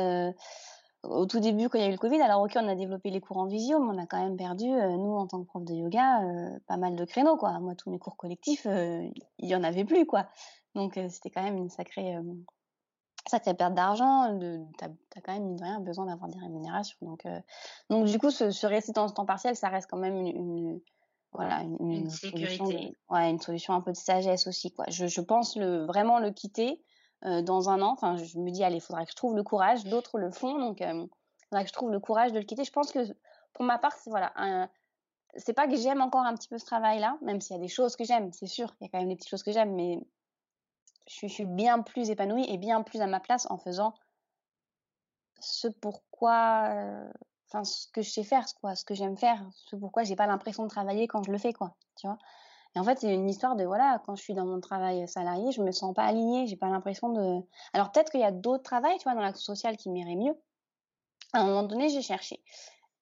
[1.04, 3.10] au tout début, quand il y a eu le Covid, alors ok, on a développé
[3.10, 5.48] les cours en visio, mais on a quand même perdu, euh, nous, en tant que
[5.48, 7.60] prof de yoga, euh, pas mal de créneaux, quoi.
[7.60, 9.08] Moi, tous mes cours collectifs, euh,
[9.40, 10.28] il y en avait plus, quoi.
[10.76, 12.16] Donc, c'était quand même une sacrée,
[13.28, 14.38] sacrée perte d'argent.
[14.40, 16.98] Tu as, quand même, mine de rien, besoin d'avoir des rémunérations.
[17.02, 17.28] Donc,
[17.90, 20.80] donc du coup, ce, ce dans ce temps partiel, ça reste quand même une,
[21.34, 22.58] voilà, une, sécurité.
[22.58, 24.86] Solution ouais, une solution un peu de sagesse aussi, quoi.
[24.88, 26.82] Je, je pense le, vraiment le quitter
[27.26, 27.92] euh, dans un an.
[27.92, 29.86] Enfin, je me dis, allez, il faudra que je trouve le courage.
[29.86, 32.64] D'autres le font, donc euh, il faudra que je trouve le courage de le quitter.
[32.64, 33.00] Je pense que
[33.54, 34.34] pour ma part, c'est voilà,
[35.36, 37.68] c'est pas que j'aime encore un petit peu ce travail-là, même s'il y a des
[37.68, 39.74] choses que j'aime, c'est sûr, il y a quand même des petites choses que j'aime,
[39.74, 40.00] mais
[41.08, 43.94] je, suis bien plus épanouie et bien plus à ma place en faisant
[45.40, 47.12] ce pourquoi, euh,
[47.48, 50.28] enfin, ce que je sais faire, quoi, ce que j'aime faire, ce pourquoi j'ai pas
[50.28, 52.18] l'impression de travailler quand je le fais, quoi, tu vois.
[52.76, 55.52] Et en fait, c'est une histoire de voilà, quand je suis dans mon travail salarié,
[55.52, 57.42] je me sens pas alignée, j'ai pas l'impression de.
[57.74, 60.36] Alors peut-être qu'il y a d'autres travails, tu vois, dans l'action sociale qui m'iraient mieux.
[61.34, 62.42] À un moment donné, j'ai cherché.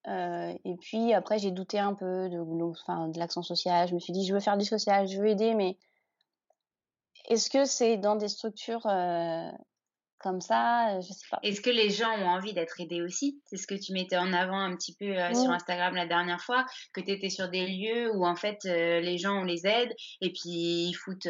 [0.07, 3.87] Euh, et puis après, j'ai douté un peu de, l'action sociale.
[3.87, 5.77] Je me suis dit, je veux faire du social, je veux aider, mais
[7.27, 9.51] est-ce que c'est dans des structures euh,
[10.19, 11.39] comme ça, euh, je sais pas.
[11.43, 13.41] Est-ce que les gens ont envie d'être aidés aussi?
[13.45, 16.41] C'est ce que tu mettais en avant un petit peu euh, sur Instagram la dernière
[16.41, 19.65] fois, que tu étais sur des lieux où en fait euh, les gens on les
[19.65, 21.27] aide et puis ils foutent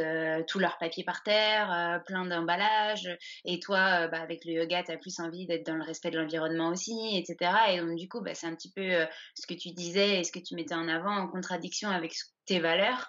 [0.47, 3.09] tout leur papier par terre, plein d'emballages
[3.45, 6.17] et toi bah, avec le yoga tu as plus envie d'être dans le respect de
[6.17, 7.51] l'environnement aussi, etc.
[7.69, 10.31] Et donc du coup bah, c'est un petit peu ce que tu disais et ce
[10.31, 12.13] que tu mettais en avant en contradiction avec
[12.45, 13.07] tes valeurs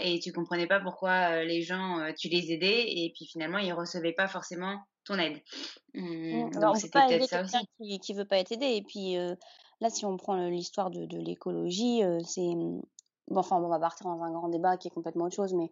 [0.00, 4.12] et tu comprenais pas pourquoi les gens tu les aidais et puis finalement ils recevaient
[4.12, 5.40] pas forcément ton aide.
[5.94, 7.56] Mmh, mmh, donc c'était peut-être ça aussi.
[7.80, 8.66] Qui, qui veut pas être aidé.
[8.66, 9.34] Et puis euh,
[9.80, 12.82] là, si on prend l'histoire de, de l'écologie, euh, c'est mmh,
[13.28, 15.70] bon, enfin, on va partir dans un grand débat qui est complètement autre chose, mais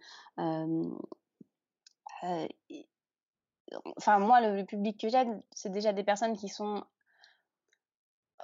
[3.97, 6.85] enfin moi, le, le public que j'aide, c'est déjà des personnes qui sont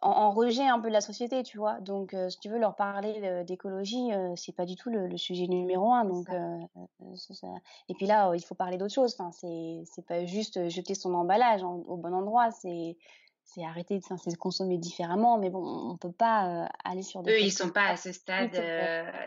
[0.03, 1.81] en, rejet un peu de la société, tu vois.
[1.81, 5.17] Donc, euh, si tu veux leur parler euh, d'écologie, euh, c'est pas du tout le,
[5.17, 6.05] sujet numéro un.
[6.05, 6.29] Donc,
[7.15, 7.49] ça.
[7.89, 9.15] et puis là, il faut parler d'autre chose.
[9.19, 12.51] Enfin, c'est c'est pas juste jeter son emballage au bon endroit.
[12.51, 12.97] C'est
[13.47, 17.33] c'est arrêter, c'est consommer différemment, mais bon, on peut pas aller sur des.
[17.33, 18.61] Eux, ils sont pas à ce stade,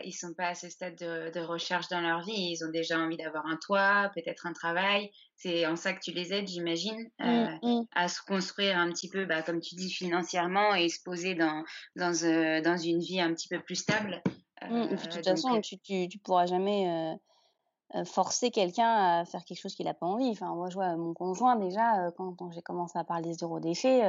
[0.04, 2.52] ils sont pas à ce stade de, de, recherche dans leur vie.
[2.52, 5.10] Ils ont déjà envie d'avoir un toit, peut-être un travail.
[5.42, 7.86] C'est en ça que tu les aides, j'imagine, mmh, euh, mmh.
[7.94, 11.64] à se construire un petit peu, bah, comme tu dis, financièrement et se poser dans,
[11.96, 14.22] dans, euh, dans une vie un petit peu plus stable.
[14.68, 17.16] Mmh, de toute façon, tu, tu, tu, pourras jamais
[18.04, 20.30] forcer quelqu'un à faire quelque chose qu'il n'a pas envie.
[20.30, 24.00] Enfin, moi, je vois mon conjoint déjà, quand, j'ai commencé à parler zéro déchet,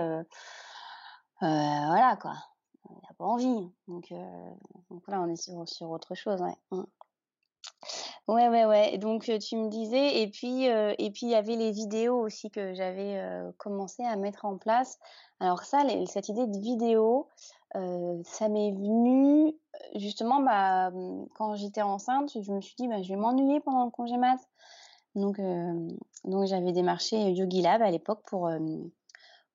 [1.40, 2.36] voilà quoi,
[2.90, 3.72] il n'a pas envie.
[3.88, 4.14] Donc,
[4.90, 6.42] donc là, on est sur, autre chose.
[6.42, 6.80] Ouais.
[8.28, 8.98] Ouais, ouais, ouais.
[8.98, 12.74] Donc, tu me disais, et puis, et puis il y avait les vidéos aussi que
[12.74, 13.22] j'avais
[13.58, 15.00] commencé à mettre en place.
[15.40, 17.28] Alors ça, cette idée de vidéo,
[17.74, 19.54] ça m'est venu
[19.96, 22.32] justement bah, mmh, quand j'étais enceinte.
[22.42, 24.40] Je me suis dit, bah, je vais m'ennuyer pendant le congé mat.
[25.16, 25.42] Donc,
[26.24, 28.50] donc j'avais démarché Yogi Lab à l'époque pour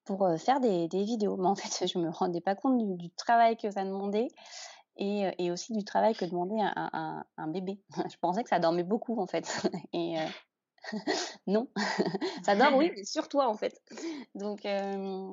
[0.05, 1.37] pour faire des, vidéos.
[1.37, 4.29] Mais en fait, je me rendais pas compte du, travail que ça demandait
[4.97, 7.81] et, aussi du travail que demandait un, bébé.
[8.11, 9.47] Je pensais que ça dormait beaucoup en fait.
[9.93, 10.99] Et euh,
[11.47, 11.69] non,
[12.45, 13.81] ça dort oui, mais sur toi en fait.
[14.41, 15.31] Euh,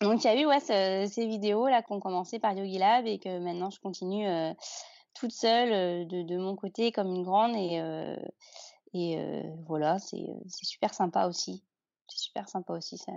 [0.00, 3.06] donc il y a eu ouais ces vidéos là qui ont commencé par Yogi Lab
[3.06, 4.52] et que maintenant je continue euh,
[5.14, 7.80] toute seule de, de, mon côté comme une grande et
[8.94, 9.18] et
[9.66, 10.26] voilà c'est
[10.62, 11.62] super sympa aussi.
[12.08, 13.12] C'est super sympa aussi ça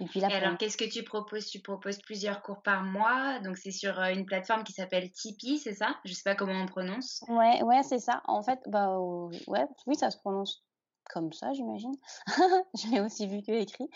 [0.00, 1.46] et puis là, alors, qu'est-ce que tu proposes?
[1.46, 3.38] Tu proposes plusieurs cours par mois.
[3.40, 5.94] Donc, c'est sur euh, une plateforme qui s'appelle Tipeee, c'est ça?
[6.06, 7.22] Je sais pas comment on prononce.
[7.28, 8.22] Ouais, ouais, c'est ça.
[8.24, 10.64] En fait, bah, ouais, oui, ça se prononce
[11.12, 11.94] comme ça, j'imagine.
[12.74, 13.88] je l'ai aussi vu que écrit.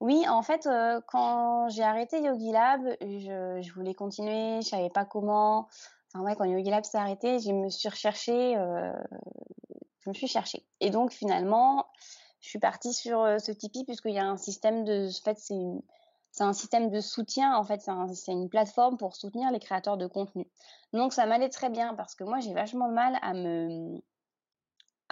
[0.00, 0.68] oui, en fait,
[1.08, 5.68] quand j'ai arrêté Yogi Lab, je, voulais continuer, je savais pas comment.
[6.14, 10.66] Enfin ouais, quand Yogi Lab s'est arrêté, je me suis recherchée, je me suis cherchée.
[10.80, 11.86] Et donc finalement,
[12.40, 15.38] je suis partie sur ce Tipeee puisqu'il y a un système de, en fait,
[16.32, 20.06] c'est un système de soutien, en fait, c'est une plateforme pour soutenir les créateurs de
[20.06, 20.50] contenu.
[20.92, 24.02] Donc ça m'allait très bien parce que moi j'ai vachement de mal à me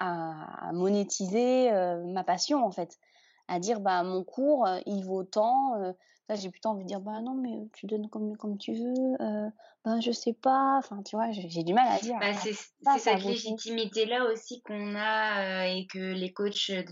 [0.01, 2.99] à monétiser euh, ma passion en fait,
[3.49, 5.95] à dire bah mon cours euh, il vaut tant,
[6.31, 9.17] euh, j'ai plutôt envie de dire, bah non, mais tu donnes comme, comme tu veux,
[9.21, 9.51] euh,
[9.85, 10.77] ben je sais pas.
[10.79, 12.17] Enfin, tu vois, j'ai du mal à dire.
[12.21, 12.53] Bah, c'est
[12.99, 16.85] cette légitimité-là aussi qu'on a euh, et que les coachs de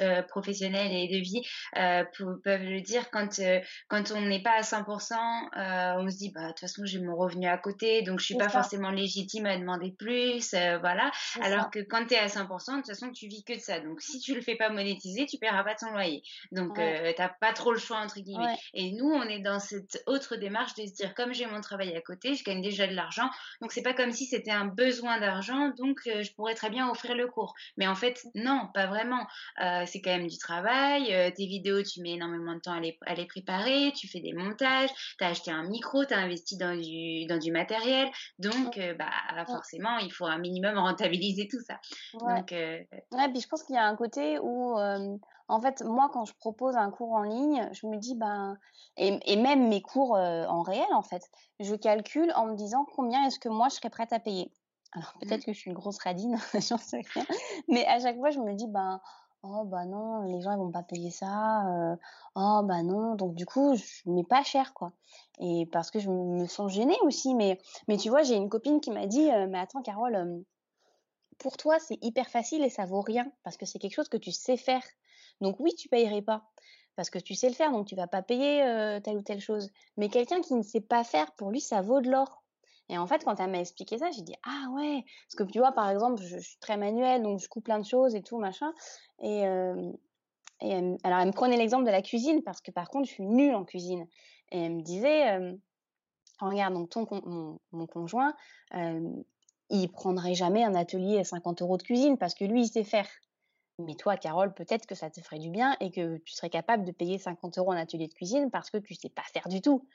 [0.00, 1.42] euh, professionnels et de vie
[1.78, 2.04] euh,
[2.44, 3.40] peuvent le dire quand,
[3.88, 5.14] quand on n'est pas à 100%,
[5.98, 8.36] on se dit, bah de toute façon, j'ai mon revenu à côté, donc je suis
[8.36, 10.54] pas forcément légitime à demander plus.
[10.80, 11.10] voilà.
[11.40, 13.80] Alors que quand tu es à 100%, de toute façon, tu vis que de ça.
[13.80, 16.22] Donc si tu le fais pas monétiser, tu paieras pas ton loyer.
[16.52, 18.56] Donc tu t'as pas trop le choix, entre guillemets.
[18.74, 21.94] Et nous, on est dans cette autre démarche de se dire, comme j'ai mon travail
[21.96, 23.28] à côté, je gagne déjà de l'argent.
[23.60, 26.88] Donc, c'est pas comme si c'était un besoin d'argent, donc euh, je pourrais très bien
[26.90, 27.54] offrir le cours.
[27.76, 29.26] Mais en fait, non, pas vraiment.
[29.62, 31.12] Euh, c'est quand même du travail.
[31.14, 34.20] Euh, tes vidéos, tu mets énormément de temps à les, à les préparer, tu fais
[34.20, 38.08] des montages, tu as acheté un micro, tu as investi dans du, dans du matériel.
[38.38, 39.10] Donc, bah,
[39.46, 41.78] forcément, il faut un minimum rentabiliser tout ça.
[42.14, 42.86] Donc, ouais,
[43.32, 44.76] puis je pense qu'il y a un côté où
[45.48, 48.56] en fait, moi, quand je propose un cours en ligne, je me dis, ben,
[48.96, 51.22] et, même mes cours euh, en réel, en fait,
[51.60, 54.50] je calcule en me disant combien est-ce que moi je serais prête à payer.
[54.92, 55.18] Alors mmh.
[55.20, 57.26] peut-être que je suis une grosse radine, j'en sais rien,
[57.68, 59.00] mais à chaque fois, je me dis, ben,
[59.44, 61.96] oh bah non, les gens ils vont pas payer ça, euh,
[62.34, 64.92] oh bah non, donc du coup, je mets pas cher quoi.
[65.38, 68.80] Et parce que je me sens gênée aussi, mais mais tu vois, j'ai une copine
[68.80, 70.44] qui m'a dit, euh, mais attends Carole,
[71.38, 74.16] pour toi c'est hyper facile et ça vaut rien parce que c'est quelque chose que
[74.16, 74.82] tu sais faire.
[75.44, 76.42] Donc oui, tu payerais pas
[76.96, 78.60] parce que tu sais le faire, donc tu vas pas payer
[79.02, 79.70] telle ou telle chose.
[79.96, 82.44] Mais quelqu'un qui ne sait pas faire, pour lui, ça vaut de l'or.
[82.88, 85.58] Et en fait, quand elle m'a expliqué ça, j'ai dit ah ouais, parce que tu
[85.58, 88.38] vois, par exemple, je, suis très manuelle, donc je coupe plein de choses et tout
[88.38, 88.72] machin.
[89.22, 89.40] Et,
[90.60, 93.26] et alors elle me prenait l'exemple de la cuisine parce que par contre, je suis
[93.26, 94.06] nulle en cuisine.
[94.52, 95.38] Et elle me disait
[96.40, 98.34] regarde, donc ton mon, mon conjoint,
[99.70, 102.84] il prendrait jamais un atelier à 50 euros de cuisine parce que lui, il sait
[102.84, 103.08] faire.
[103.78, 106.84] Mais toi, Carole, peut-être que ça te ferait du bien et que tu serais capable
[106.84, 109.60] de payer 50 euros en atelier de cuisine parce que tu sais pas faire du
[109.60, 109.86] tout.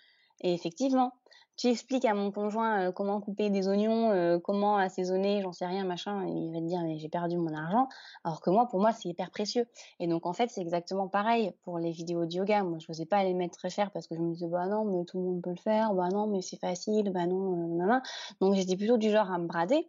[0.42, 1.14] Et effectivement,
[1.56, 5.66] tu expliques à mon conjoint euh, comment couper des oignons, euh, comment assaisonner, j'en sais
[5.66, 7.90] rien, machin, et il va te dire mais j'ai perdu mon argent.
[8.24, 9.66] Alors que moi, pour moi, c'est hyper précieux.
[10.00, 12.64] Et donc en fait, c'est exactement pareil pour les vidéos de yoga.
[12.64, 14.86] Moi, je n'osais pas les mettre très cher parce que je me disais bah non,
[14.86, 17.86] mais tout le monde peut le faire, bah non, mais c'est facile, bah non, euh,
[17.86, 18.02] non.
[18.40, 19.88] Donc j'étais plutôt du genre à me brader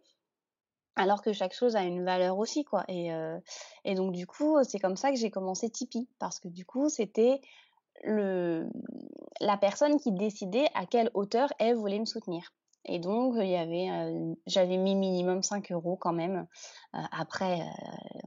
[0.95, 2.83] alors que chaque chose a une valeur aussi quoi.
[2.87, 3.39] Et euh,
[3.85, 6.89] et donc du coup c'est comme ça que j'ai commencé Tipeee parce que du coup
[6.89, 7.41] c'était
[8.03, 8.67] le
[9.39, 12.53] la personne qui décidait à quelle hauteur elle voulait me soutenir.
[12.85, 16.47] Et donc il euh, j'avais mis minimum 5 euros quand même
[16.95, 17.61] euh, après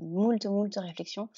[0.00, 1.28] moult moult réflexions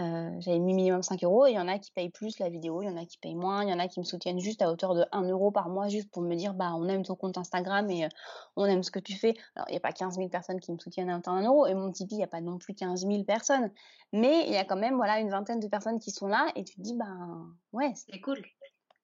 [0.00, 2.48] euh, j'avais mis minimum 5 euros et il y en a qui payent plus la
[2.48, 4.38] vidéo, il y en a qui payent moins, il y en a qui me soutiennent
[4.38, 7.02] juste à hauteur de 1 euro par mois juste pour me dire bah on aime
[7.02, 8.08] ton compte Instagram et euh,
[8.54, 9.34] on aime ce que tu fais.
[9.56, 11.66] Alors il n'y a pas 15 000 personnes qui me soutiennent à hauteur 1 euro
[11.66, 13.72] et mon Tipeee il n'y a pas non plus 15 000 personnes,
[14.12, 16.62] mais il y a quand même voilà une vingtaine de personnes qui sont là et
[16.62, 17.16] tu te dis bah
[17.72, 18.40] ouais c'est cool.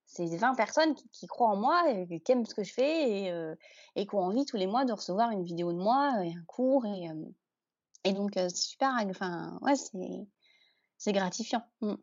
[0.06, 3.32] C'est 20 personnes qui, croient en moi, et qui aiment ce que je fais et,
[3.32, 3.56] euh,
[3.96, 6.44] et qui ont envie tous les mois de recevoir une vidéo de moi et un
[6.46, 7.08] cours et,
[8.04, 10.28] et donc c'est super, enfin ouais c'est
[11.04, 11.62] c'est gratifiant.
[11.82, 11.94] Mmh.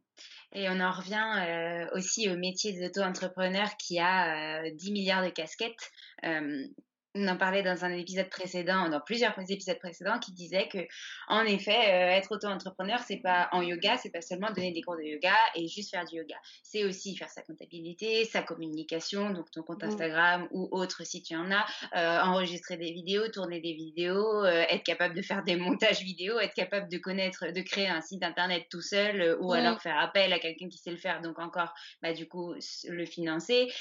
[0.53, 5.29] Et on en revient euh, aussi au métier d'auto-entrepreneur qui a 10 euh, milliards de
[5.29, 5.89] casquettes.
[6.23, 6.67] Euh,
[7.15, 10.79] on en parlait dans un épisode précédent, dans plusieurs épisodes précédents, qui disaient que,
[11.27, 14.95] en effet, euh, être auto-entrepreneur, c'est pas en yoga, c'est pas seulement donner des cours
[14.95, 16.35] de yoga et juste faire du yoga.
[16.63, 19.87] C'est aussi faire sa comptabilité, sa communication, donc ton compte mmh.
[19.87, 24.65] Instagram ou autre si tu en as, euh, enregistrer des vidéos, tourner des vidéos, euh,
[24.69, 28.23] être capable de faire des montages vidéo, être capable de connaître, de créer un site
[28.23, 29.57] internet tout seul ou mmh.
[29.57, 32.53] alors faire appel à quelqu'un qui sait le faire, donc encore, bah, du coup,
[32.87, 33.71] le financer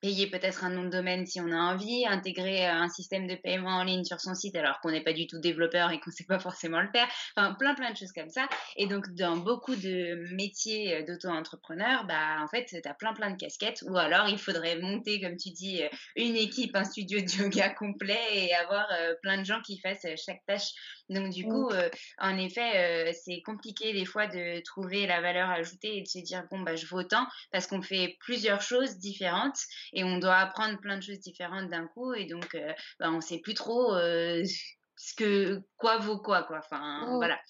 [0.00, 3.34] payer peut-être un nom de domaine si on a envie, intégrer euh, un système de
[3.34, 6.10] paiement en ligne sur son site alors qu'on n'est pas du tout développeur et qu'on
[6.10, 8.48] ne sait pas forcément le faire, enfin plein plein de choses comme ça.
[8.76, 13.30] Et donc dans beaucoup de métiers euh, d'auto-entrepreneur, bah en fait tu as plein plein
[13.30, 17.20] de casquettes ou alors il faudrait monter comme tu dis euh, une équipe, un studio
[17.20, 18.86] de yoga complet et avoir
[19.22, 20.72] plein de gens qui fassent chaque tâche.
[21.10, 21.70] Donc du coup
[22.18, 26.44] en effet c'est compliqué des fois de trouver la valeur ajoutée et de se dire
[26.50, 29.58] bon bah je vaux autant parce qu'on fait plusieurs choses différentes
[29.92, 33.20] et on doit apprendre plein de choses différentes d'un coup et donc euh, bah, on
[33.20, 34.42] sait plus trop euh,
[34.96, 36.58] ce que quoi vaut quoi quoi.
[36.58, 37.16] Enfin Mmh.
[37.16, 37.40] voilà.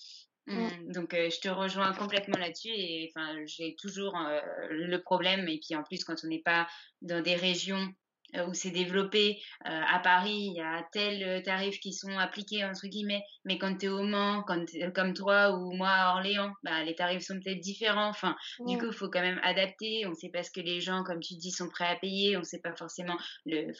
[0.46, 0.56] Mmh.
[0.56, 4.40] Mmh, Donc euh, je te rejoins complètement là-dessus et enfin j'ai toujours euh,
[4.70, 6.68] le problème et puis en plus quand on n'est pas
[7.00, 8.03] dans des régions euh,
[8.46, 12.86] où c'est développé euh, à Paris il y a tels tarifs qui sont appliqués entre
[12.86, 14.64] guillemets mais quand tu es au Mans quand
[14.94, 18.08] comme toi ou moi à Orléans bah, les tarifs sont peut-être différents.
[18.08, 20.06] Enfin du coup il faut quand même adapter.
[20.06, 22.36] On sait pas ce que les gens comme tu dis sont prêts à payer.
[22.36, 23.16] On sait pas forcément
[23.46, 23.72] le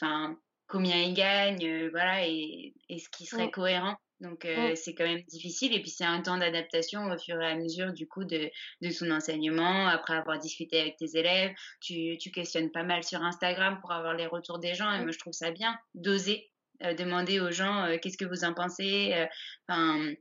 [0.67, 3.51] combien ils gagnent euh, voilà et, et ce qui serait Mmh.
[3.51, 7.41] cohérent donc euh, c'est quand même difficile et puis c'est un temps d'adaptation au fur
[7.41, 8.49] et à mesure du coup de,
[8.81, 11.51] de son enseignement après avoir discuté avec tes élèves.
[11.81, 15.11] Tu, tu questionnes pas mal sur Instagram pour avoir les retours des gens et moi
[15.11, 16.49] je trouve ça bien d'oser
[16.83, 19.13] euh, demander aux gens euh, qu'est-ce que vous en pensez
[19.67, 20.13] enfin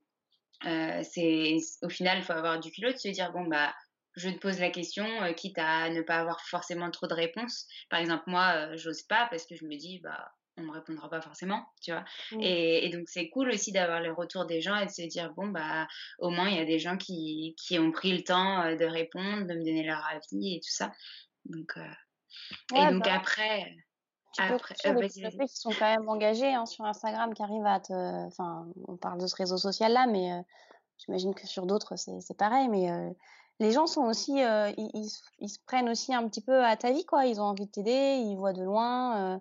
[1.03, 3.73] c'est au final il faut avoir du culot de se dire bon bah
[4.17, 7.67] je te pose la question quitte à ne pas avoir forcément trop de réponses.
[7.91, 11.21] Par exemple moi j'ose pas parce que je me dis bah on me répondra pas
[11.21, 12.41] forcément tu vois Mmh.
[12.43, 15.33] et, et donc c'est cool aussi d'avoir les retours des gens et de se dire
[15.35, 15.87] bon bah
[16.19, 18.85] au moins il y a des gens qui, qui ont pris le temps euh, de
[18.85, 20.93] répondre de me donner leur avis et tout ça
[21.45, 23.75] donc euh, et donc bah, après
[24.35, 27.33] tu peux après sur euh, vas-y communautés qui sont quand même engagées hein, sur Instagram,
[27.35, 27.93] qui arrivent à te...
[28.27, 30.41] Enfin, on parle de ce réseau social-là, mais euh,
[30.99, 32.67] j'imagine que sur d'autres, c'est pareil.
[32.69, 32.91] Mais
[33.61, 34.33] les gens sont aussi...
[34.39, 37.27] ils, ils ils se prennent aussi un petit peu à ta vie, quoi.
[37.27, 39.41] Ils ont envie de t'aider, ils voient de loin.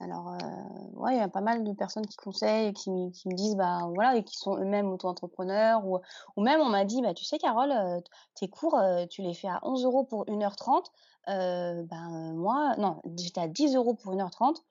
[0.00, 3.82] Alors, euh, il y a pas mal de personnes qui conseillent, qui, me- disent, bah
[3.94, 5.82] voilà, et qui sont eux-mêmes auto-entrepreneurs.
[5.86, 6.00] Ou,
[6.42, 8.00] même, on m'a dit, bah tu sais, Carole, euh,
[8.34, 10.90] tes cours, euh, tu les fais à 11 euros pour 1h30.
[11.28, 14.64] Euh, ben, moi, non, j'étais à 10 euros pour 1h30.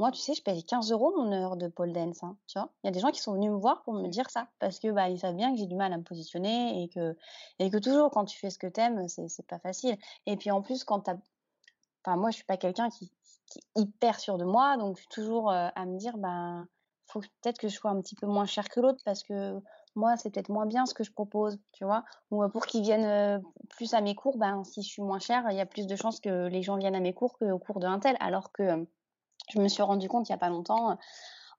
[0.00, 2.36] Moi, tu sais, je paye 15 euros mon heure de pole dance, hein.
[2.56, 4.80] Il y a des gens qui sont venus me voir pour me dire ça, parce
[4.80, 7.16] que bah ils savent bien que j'ai du mal à me positionner et que
[7.60, 9.96] et que toujours quand tu fais ce que t'aimes, c'est c'est pas facile.
[10.26, 11.16] Et puis en plus, quand t'as,
[12.04, 13.12] enfin moi, je suis pas quelqu'un qui,
[13.76, 16.66] hyper sûr de moi, donc je suis toujours euh, à me dire, ben
[17.06, 19.60] faut peut-être que je sois un petit peu moins cher que l'autre parce que
[19.94, 22.04] moi, c'est peut-être moins bien ce que je propose, tu vois.
[22.30, 23.38] Ou euh, pour qu'ils viennent euh,
[23.68, 25.96] plus à mes cours, ben si je suis moins chère, il y a plus de
[25.96, 28.86] chances que les gens viennent à mes cours qu'au cours d'un tel, alors que
[29.50, 30.96] je me suis rendu compte il y a pas longtemps,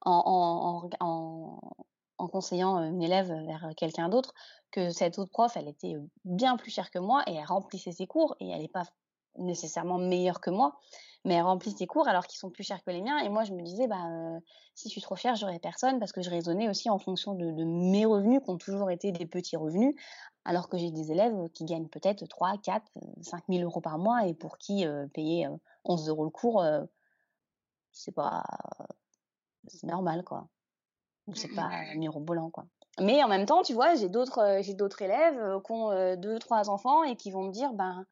[0.02, 4.34] en, en, conseillant une élève vers quelqu'un d'autre,
[4.70, 8.06] que cette autre prof, elle était bien plus chère que moi et elle remplissait ses
[8.06, 8.84] cours et elle n'est pas
[9.36, 10.80] nécessairement meilleure que moi,
[11.24, 13.18] mais elle remplit ses cours alors qu'ils sont plus chers que les miens.
[13.18, 14.38] Et moi, je me disais, bah, euh,
[14.74, 17.50] si je suis trop fière, j'aurai personne parce que je raisonnais aussi en fonction de,
[17.50, 19.94] de mes revenus qui ont toujours été des petits revenus,
[20.44, 22.84] alors que j'ai des élèves qui gagnent peut-être 3, 4,
[23.22, 26.62] 5 000 euros par mois et pour qui euh, payer euh, 11 euros le cours,
[26.62, 26.84] euh,
[27.92, 28.44] c'est pas,
[29.68, 30.48] c'est normal, quoi.
[31.32, 31.56] C'est Mm, mm.
[31.56, 32.66] pas mirobolant, quoi.
[33.00, 35.90] Mais en même temps, tu vois, j'ai d'autres, euh, j'ai d'autres élèves euh, qui ont
[35.90, 38.06] euh, deux, trois enfants et qui vont me dire, ben,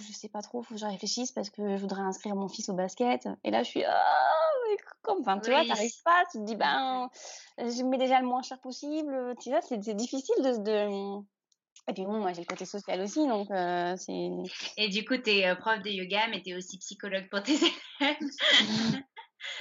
[0.00, 2.68] je sais pas trop, faut que je réfléchisse parce que je voudrais inscrire mon fils
[2.68, 3.28] au basket.
[3.44, 6.56] Et là, je suis, mais comme, enfin, tu vois, oui t'arrives pas, tu te dis,
[6.56, 7.08] ben,
[7.58, 9.34] je mets déjà le moins cher possible.
[9.40, 11.24] Tu vois, c'est difficile de, de...
[11.88, 14.30] Et puis bon, moi, j'ai le côté social aussi, donc euh, c'est.
[14.78, 17.52] et du coup t'es euh, prof de yoga mais t'es aussi psychologue pour tes
[18.00, 18.16] élèves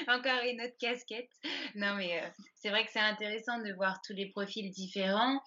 [0.08, 1.30] encore une autre casquette.
[1.76, 5.42] Non, mais euh, c'est vrai que c'est intéressant de voir tous les profils différents.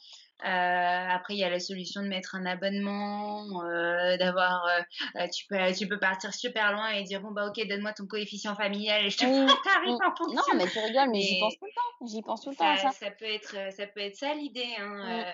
[0.44, 5.46] Euh, après, il y a la solution de mettre un abonnement, euh, d'avoir, euh, tu
[5.46, 9.06] peux, tu peux partir super loin et dire bon bah ok, donne-moi ton coefficient familial
[9.06, 10.34] et je te Oui, tarif en fonction.
[10.34, 12.06] Non, mais tu rigoles, mais j'y pense tout le temps.
[12.06, 14.68] J'y pense tout le temps à ça, peut être, ça peut être ça l'idée.
[14.78, 15.24] Hein.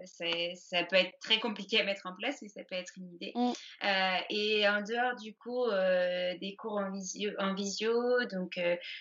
[0.00, 0.54] Mm.
[0.54, 3.32] ça peut être très compliqué à mettre en place, mais ça peut être une idée.
[3.34, 3.52] Mm.
[4.30, 5.64] Et en dehors du coup
[6.40, 7.92] des cours en visio, en visio
[8.30, 8.60] donc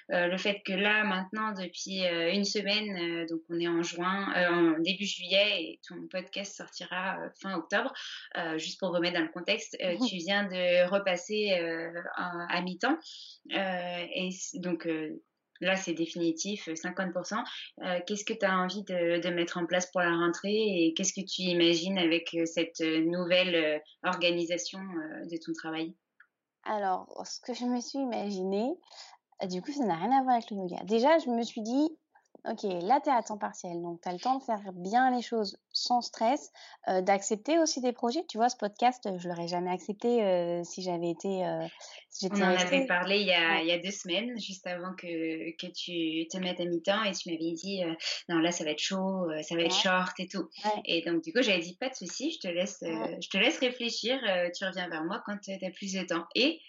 [0.09, 5.05] le fait que là maintenant depuis une semaine, donc on est en juin, en début
[5.05, 7.93] juillet et ton podcast sortira euh, fin octobre.
[8.37, 11.51] euh, juste pour remettre dans le contexte, euh, tu viens de repasser
[12.15, 12.97] à, à mi-temps
[13.49, 14.87] et donc
[15.59, 17.43] là c'est définitif, 50%.
[17.83, 20.93] Euh, qu'est-ce que tu as envie de, de mettre en place pour la rentrée et
[20.95, 25.95] qu'est-ce que tu imagines avec cette nouvelle organisation de ton travail?
[26.63, 28.63] Alors, ce que je me suis imaginé,
[29.49, 30.83] du coup, ça n'a rien à voir avec le yoga.
[30.83, 31.89] Déjà, je me suis dit,
[32.45, 35.15] ok, là, tu es à temps partiel, donc tu as le temps de faire bien
[35.15, 36.51] les choses sans stress,
[36.89, 38.25] euh, d'accepter aussi des projets.
[38.27, 41.65] Tu vois, ce podcast, je l'aurais jamais accepté euh, si j'avais été, euh,
[42.09, 42.75] si On en restée.
[42.77, 43.61] avait parlé il y, a, Ouais.
[43.61, 47.11] il y a deux semaines, juste avant que, que tu te mettes à mi-temps et
[47.13, 47.93] tu m'avais dit euh,
[48.27, 50.49] non là ça va être chaud, ça va être short et tout.
[50.65, 50.81] Ouais.
[50.85, 53.57] Et donc du coup j'avais dit pas de souci, je te laisse, je te laisse
[53.59, 54.19] réfléchir,
[54.55, 56.25] tu reviens vers moi quand tu as plus de temps.
[56.35, 56.59] Et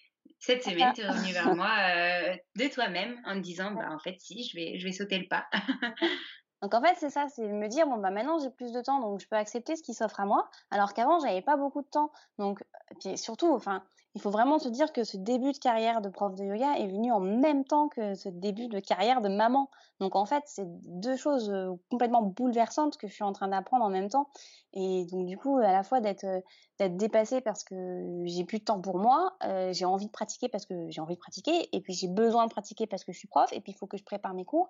[0.42, 3.98] cette semaine tu es revenu vers moi euh, de toi-même en me disant bah en
[3.98, 5.46] fait si je vais je vais sauter le pas.
[6.62, 9.00] Donc en fait, c'est ça, c'est me dire bon bah maintenant j'ai plus de temps,
[9.00, 11.88] donc je peux accepter ce qui s'offre à moi, alors qu'avant j'avais pas beaucoup de
[11.88, 12.12] temps.
[12.38, 12.62] Donc
[13.00, 13.82] puis surtout, enfin
[14.14, 16.86] il faut vraiment se dire que ce début de carrière de prof de yoga est
[16.86, 19.70] venu en même temps que ce début de carrière de maman.
[20.00, 23.84] Donc en fait, c'est deux choses euh, complètement bouleversantes que je suis en train d'apprendre
[23.84, 24.28] en même temps.
[24.74, 26.40] Et donc du coup, à la fois d'être euh,
[26.78, 30.48] d'être dépassée parce que j'ai plus de temps pour moi, euh, j'ai envie de pratiquer
[30.48, 33.18] parce que j'ai envie de pratiquer, et puis j'ai besoin de pratiquer parce que je
[33.18, 34.68] suis prof, et puis il faut que je prépare mes cours,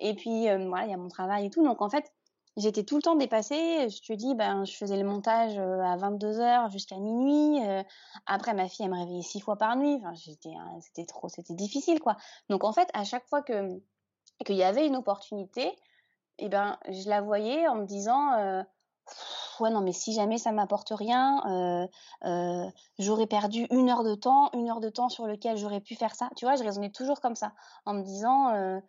[0.00, 1.62] et puis voilà, il y a mon travail et tout.
[1.62, 2.12] Donc en fait,
[2.56, 3.88] j'étais tout le temps dépassée.
[3.88, 7.60] Je te dis, ben, je faisais le montage à 22 heures jusqu'à minuit.
[8.26, 9.96] après, ma fille, elle me réveillait six fois par nuit.
[10.00, 12.16] Enfin, j'étais, hein, c'était trop, c'était difficile, quoi.
[12.48, 13.80] Donc, en fait, à chaque fois que
[14.44, 15.70] qu'il y avait une opportunité,
[16.38, 18.62] eh ben, je la voyais en me disant, euh,
[19.60, 21.86] ouais, non, mais si jamais ça m'apporte rien, euh,
[22.24, 25.94] euh, j'aurais perdu une heure de temps, une heure de temps sur lequel j'aurais pu
[25.94, 26.30] faire ça.
[26.36, 27.52] Tu vois, je raisonnais toujours comme ça,
[27.84, 28.80] en me disant euh,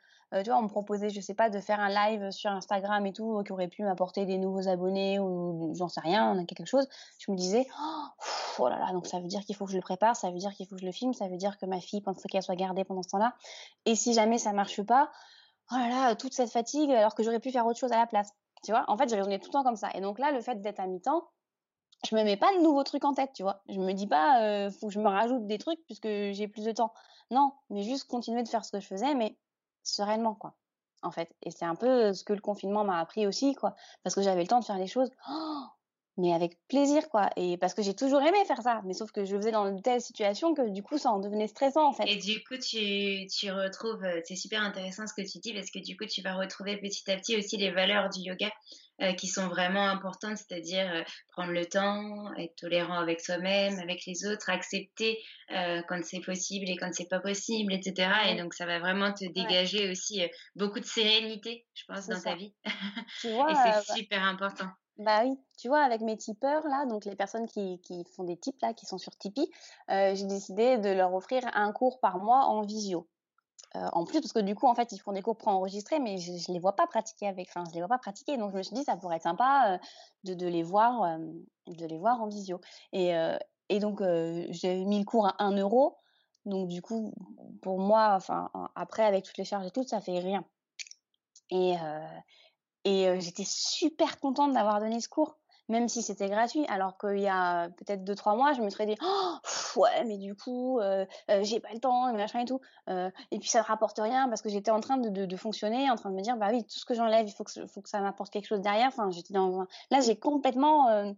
[0.41, 3.13] tu vois, on me proposait, je sais pas, de faire un live sur Instagram et
[3.13, 6.87] tout, qui aurait pu m'apporter des nouveaux abonnés ou j'en sais rien, quelque chose.
[7.19, 8.05] Je me disais, oh,
[8.59, 10.37] oh là là, donc ça veut dire qu'il faut que je le prépare, ça veut
[10.37, 12.43] dire qu'il faut que je le filme, ça veut dire que ma fille pense qu'elle
[12.43, 13.35] soit gardée pendant ce temps-là.
[13.85, 15.11] Et si jamais ça marche pas,
[15.71, 18.07] oh là là, toute cette fatigue, alors que j'aurais pu faire autre chose à la
[18.07, 18.31] place.
[18.63, 19.89] Tu vois, en fait, j'ai raisonné tout le temps comme ça.
[19.93, 21.23] Et donc là, le fait d'être à mi-temps,
[22.09, 23.61] je me mets pas de nouveaux trucs en tête, tu vois.
[23.69, 26.65] Je me dis pas, euh, faut que je me rajoute des trucs puisque j'ai plus
[26.65, 26.93] de temps.
[27.31, 29.37] Non, mais juste continuer de faire ce que je faisais, mais
[29.83, 30.55] sereinement, quoi.
[31.01, 31.35] En fait.
[31.41, 33.75] Et c'est un peu ce que le confinement m'a appris aussi, quoi.
[34.03, 35.09] Parce que j'avais le temps de faire les choses.
[35.29, 35.65] Oh
[36.17, 37.29] mais avec plaisir quoi.
[37.37, 39.71] Et parce que j'ai toujours aimé faire ça mais sauf que je le faisais dans
[39.71, 42.05] de telles situations que du coup ça en devenait stressant en fait.
[42.07, 45.71] Et du coup tu, tu retrouves euh, c'est super intéressant ce que tu dis parce
[45.71, 48.51] que du coup tu vas retrouver petit à petit aussi les valeurs du yoga
[49.01, 54.05] euh, qui sont vraiment importantes c'est-à-dire euh, prendre le temps être tolérant avec soi-même avec
[54.05, 55.19] les autres accepter
[55.87, 59.25] quand c'est possible et quand c'est pas possible etc et donc ça va vraiment te
[59.25, 60.21] dégager aussi
[60.55, 62.53] beaucoup de sérénité je pense dans ta vie.
[63.21, 67.05] Tu vois, et c'est super important bah oui, tu vois, avec mes tipeurs là, donc
[67.05, 67.79] les personnes qui,
[68.15, 69.49] font des tips là, qui sont sur Tipeee,
[69.89, 73.07] euh, j'ai décidé de leur offrir un cours par mois en visio.
[73.75, 76.19] Euh, en plus, parce que du coup, en fait, ils font des cours préenregistrés, mais
[76.19, 78.57] je, je les vois pas pratiquer avec, enfin, je les vois pas pratiquer, donc je
[78.57, 79.77] me suis dit ça pourrait être sympa euh,
[80.25, 81.17] de, de les voir,
[81.65, 82.61] de les voir en visio.
[82.91, 83.13] Et,
[83.69, 84.03] et donc
[84.49, 85.97] j'ai mis le cours à 1 euro,
[86.45, 87.13] donc du coup,
[87.63, 90.45] pour moi, enfin, après avec toutes les charges et tout, ça fait rien.
[91.49, 91.75] Et
[92.85, 95.37] et j'étais super contente d'avoir donné ce cours,
[95.69, 96.65] même si c'était gratuit.
[96.67, 100.17] Alors qu'il y a peut-être deux trois mois, je me serais dit oh, ouais, mais
[100.17, 101.05] du coup, euh,
[101.41, 102.59] j'ai pas le temps et machin et tout.
[102.87, 106.09] et puis ça ne rapporte rien parce que j'étais en train de, fonctionner, en train
[106.09, 108.01] de me dire bah oui, tout ce que j'enlève, il faut que faut que ça
[108.01, 108.87] m'apporte quelque chose derrière.
[108.87, 111.13] Enfin, j'étais là, j'ai complètement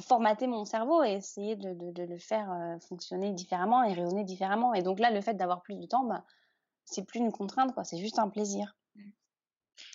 [0.00, 4.74] formaté mon cerveau et essayé de, le faire fonctionner différemment et raisonner différemment.
[4.74, 6.24] Et donc là, le fait d'avoir plus de temps, bah,
[6.84, 7.72] c'est plus une contrainte.
[7.84, 8.76] C'est juste un plaisir.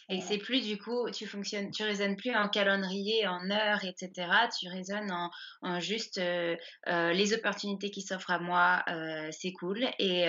[0.09, 4.29] Et c'est plus du coup, tu fonctionnes, tu raisonnes plus en calendrier, en heures, etc.
[4.57, 6.55] Tu raisonnes en, juste euh,
[6.87, 9.87] euh, les opportunités qui s'offrent à moi, euh, c'est cool.
[9.97, 10.25] Et,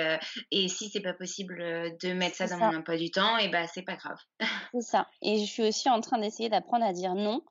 [0.50, 3.48] et si c'est pas possible de mettre ça dans mon emploi du temps, et eh
[3.48, 4.18] ben c'est pas grave.
[4.72, 5.06] c'est ça.
[5.20, 7.42] Et je suis aussi en train d'essayer d'apprendre à dire non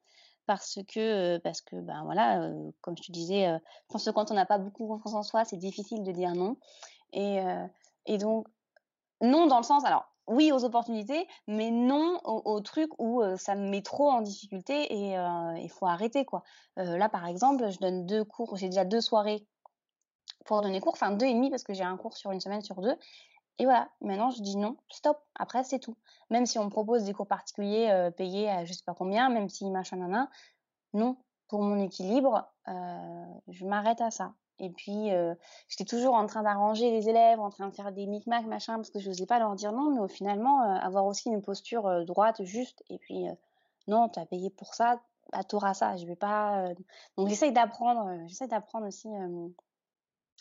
[0.47, 2.49] parce que parce que ben voilà,
[2.81, 5.45] comme je te disais, je pense que quand on n'a pas beaucoup confiance en soi,
[5.45, 6.57] c'est difficile de dire non.
[7.13, 7.37] Et
[8.07, 8.47] et donc
[9.21, 13.69] non dans le sens alors oui aux opportunités, mais non aux, trucs où ça me
[13.69, 15.15] met trop en difficulté et
[15.61, 16.43] il faut arrêter quoi.
[16.77, 19.45] là par exemple, je donne deux cours, j'ai déjà deux soirées
[20.45, 22.61] pour donner cours, enfin deux et demi parce que j'ai un cours sur une semaine
[22.61, 22.95] sur deux.
[23.57, 25.95] Et voilà, maintenant je dis non, stop, après c'est tout.
[26.29, 29.49] Même si on me propose des cours particuliers payés à je sais pas combien, même
[29.49, 30.29] si machin nana,
[30.93, 31.17] non,
[31.47, 34.33] pour mon équilibre, je m'arrête à ça.
[34.59, 35.33] Et puis, euh,
[35.67, 38.89] j'étais toujours en train d'arranger les élèves, en train de faire des micmacs, machin, parce
[38.89, 42.03] que je n'osais pas leur dire non, mais finalement, euh, avoir aussi une posture euh,
[42.05, 43.25] droite, juste, et puis,
[43.87, 45.01] non, tu as payé pour ça,
[45.31, 46.65] bah, tu auras ça, je vais pas...
[47.17, 49.09] Donc, j'essaye d'apprendre, j'essaie d'apprendre aussi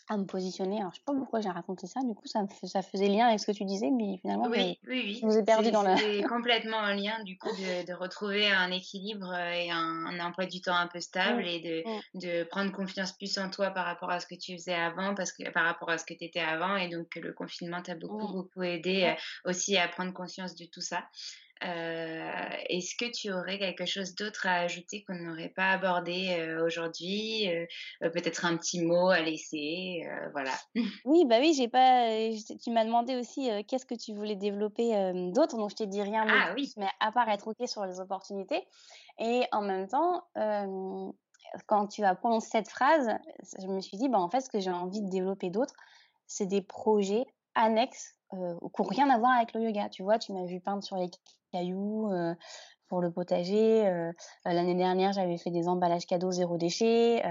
[0.07, 0.79] à me positionner.
[0.79, 2.01] Alors, je sais pas pourquoi j'ai raconté ça.
[2.01, 5.01] Du coup, ça, ça faisait lien avec ce que tu disais, mais finalement, oui, oui,
[5.05, 5.17] oui.
[5.19, 5.97] je vous ai perdu dans la.
[5.97, 10.45] C'est complètement un lien, du coup, de, de retrouver un équilibre et un, un, emploi
[10.45, 12.19] du temps un peu stable mmh, et de, mmh.
[12.19, 15.31] de prendre confiance plus en toi par rapport à ce que tu faisais avant, parce
[15.31, 16.75] que par rapport à ce que tu étais avant.
[16.75, 18.33] Et donc, le confinement t'a beaucoup, mmh.
[18.33, 21.03] beaucoup aidé aussi à prendre conscience de tout ça.
[21.65, 26.63] Euh, est-ce que tu aurais quelque chose d'autre à ajouter qu'on n'aurait pas abordé euh,
[26.65, 30.51] aujourd'hui euh, Peut-être un petit mot à laisser, voilà.
[31.05, 32.07] Oui, bah oui, j'ai pas.
[32.61, 34.91] Tu m'as demandé aussi qu'est-ce que tu voulais développer
[35.31, 36.71] d'autre, donc je t'ai dit rien ah, oui.
[36.77, 38.67] mais à part être ok sur les opportunités.
[39.19, 40.23] Et en même temps,
[41.67, 43.09] quand tu as prononcé cette phrase,
[43.59, 45.73] je me suis dit, bah en fait, ce que j'ai envie de développer d'autre,
[46.27, 49.89] c'est des projets annexes euh, qui n'ont rien à voir avec le yoga.
[49.89, 51.09] Tu vois, tu m'as vu peindre sur les
[51.55, 52.33] cailloux euh,
[52.87, 53.87] pour le potager.
[53.87, 54.11] Euh,
[54.45, 57.23] l'année dernière, j'avais fait des emballages cadeaux zéro déchet.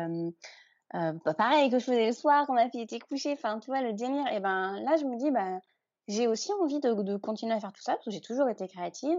[0.92, 3.82] bah, pareil que je faisais le soir quand ma fille était couchée, enfin, tu vois,
[3.82, 4.26] le délire.
[4.32, 5.60] Et ben là, je me dis, bah,
[6.08, 8.68] j'ai aussi envie de, de, continuer à faire tout ça parce que j'ai toujours été
[8.68, 9.18] créative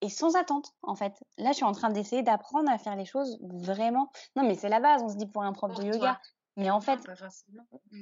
[0.00, 1.12] et sans attente, en fait.
[1.38, 4.10] Là, je suis en train d'essayer d'apprendre à faire les choses vraiment.
[4.36, 6.20] Non, mais c'est la base, on se dit pour un prof de yoga.
[6.58, 6.98] Mais en fait,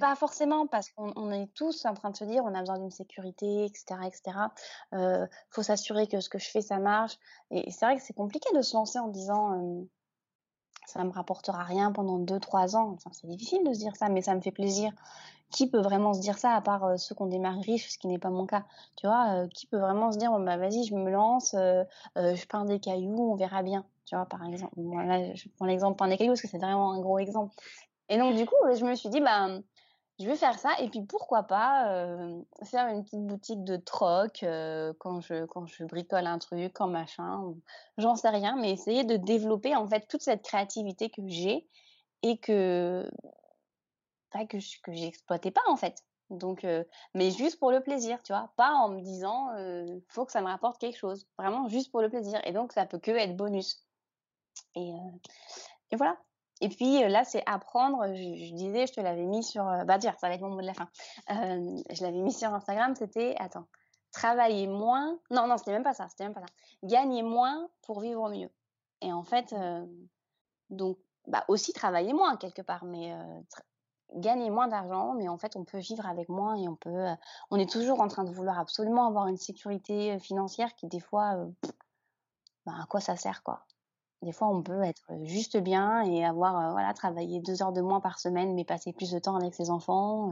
[0.00, 2.90] pas forcément, parce qu'on est tous en train de se dire, on a besoin d'une
[2.90, 4.38] sécurité, etc., etc.
[4.94, 7.18] Euh, faut s'assurer que ce que je fais, ça marche.
[7.50, 9.86] Et c'est vrai que c'est compliqué de se lancer en disant,
[10.86, 12.92] ça me rapportera rien pendant 2-3 ans.
[12.94, 14.92] Enfin, c'est difficile de se dire ça, mais ça me fait plaisir.
[15.50, 17.98] Qui peut vraiment se dire ça, à part euh, ceux qui ont démarré riches, ce
[17.98, 18.64] qui n'est pas mon cas
[18.96, 21.84] Tu vois, euh, qui peut vraiment se dire, bon, bah vas-y, je me lance, euh,
[22.16, 23.84] je peins des cailloux, on verra bien.
[24.07, 24.74] Tu vois, par exemple.
[24.76, 27.54] là, je prends l'exemple peindre des cailloux parce que c'est vraiment un gros exemple.
[28.09, 29.48] Et donc, du coup, je me suis dit, bah,
[30.18, 30.70] je vais faire ça.
[30.80, 35.66] Et puis pourquoi pas euh, faire une petite boutique de troc euh, quand je quand
[35.66, 37.54] je bricole un truc quand machin
[37.98, 38.57] j'en sais rien.
[38.57, 41.66] Mais essayer de développer en fait toute cette créativité que j'ai
[42.22, 43.09] et que
[44.32, 46.02] bah, que que j'exploitais pas en fait.
[46.30, 46.82] Donc euh,
[47.14, 48.52] mais juste pour le plaisir tu vois.
[48.57, 49.50] Pas en me disant
[50.09, 51.26] faut que ça me rapporte quelque chose.
[51.38, 52.40] Vraiment juste pour le plaisir.
[52.44, 53.84] Et donc ça peut que être bonus.
[54.74, 54.92] Et
[55.92, 56.16] voilà
[56.61, 58.07] et puis là, c'est apprendre.
[58.14, 59.64] Je, disais, je te l'avais mis sur.
[59.84, 60.88] bah, dire, ça va être mon mot de la fin.
[61.28, 62.94] je l'avais mis sur Instagram.
[62.94, 63.66] C'était, attends,
[64.12, 65.18] travailler moins.
[65.30, 66.09] Non, non, c'était même pas ça.
[66.09, 66.46] C'était même pas ça.
[66.82, 68.50] Gagner moins pour vivre mieux.
[69.02, 69.54] Et en fait,
[70.70, 73.14] donc, bah, aussi travailler moins quelque part, mais
[74.14, 77.07] gagner moins d'argent, mais en fait, on peut vivre avec moins et on peut.
[77.50, 81.46] on est toujours en train de vouloir absolument avoir une sécurité financière qui, des fois,
[82.64, 83.66] bah, à quoi ça sert, quoi.
[84.22, 88.00] Des fois, on peut être juste bien et avoir, voilà, travaillé deux heures de moins
[88.00, 90.30] par semaine, mais passer plus de temps avec ses enfants.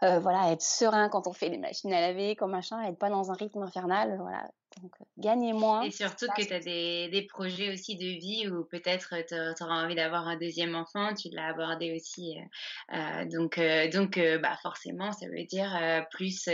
[0.00, 3.30] voilà, être serein quand on fait les machines à laver, comme machin, être pas dans
[3.30, 4.16] un rythme infernal.
[4.20, 4.48] Voilà,
[4.80, 5.82] donc, euh, gagner moins.
[5.82, 9.84] Et surtout que tu as des, des, projets aussi de vie où peut-être tu auras
[9.84, 12.36] envie d'avoir un deuxième enfant, tu l'as abordé aussi.
[12.38, 16.48] Euh, euh donc, euh, donc bah forcément, ça veut dire plus,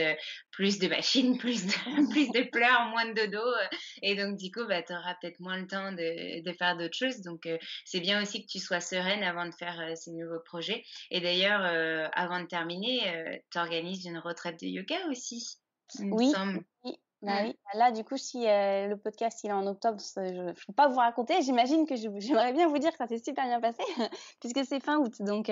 [0.51, 3.45] plus de machines, plus de, plus de pleurs, moins de dodo.
[4.03, 6.97] et donc, du coup, bah, tu auras peut-être moins le temps de, de faire d'autres
[6.97, 7.21] choses.
[7.23, 7.49] Donc,
[7.85, 10.85] c'est bien aussi que tu sois sereine avant de faire ces nouveaux projets.
[11.11, 11.63] Et d'ailleurs,
[12.15, 15.59] avant de terminer, tu organises une retraite de yoga aussi.
[16.01, 16.33] Oui,
[16.85, 17.57] oui, bah oui.
[17.65, 20.89] Bah là, du coup, si le podcast il est en octobre, je ne peux pas
[20.89, 21.43] vous raconter.
[21.43, 23.83] J'imagine que j'aimerais bien vous dire que ça s'est super bien passé,
[24.41, 25.15] puisque c'est fin août.
[25.21, 25.51] Donc,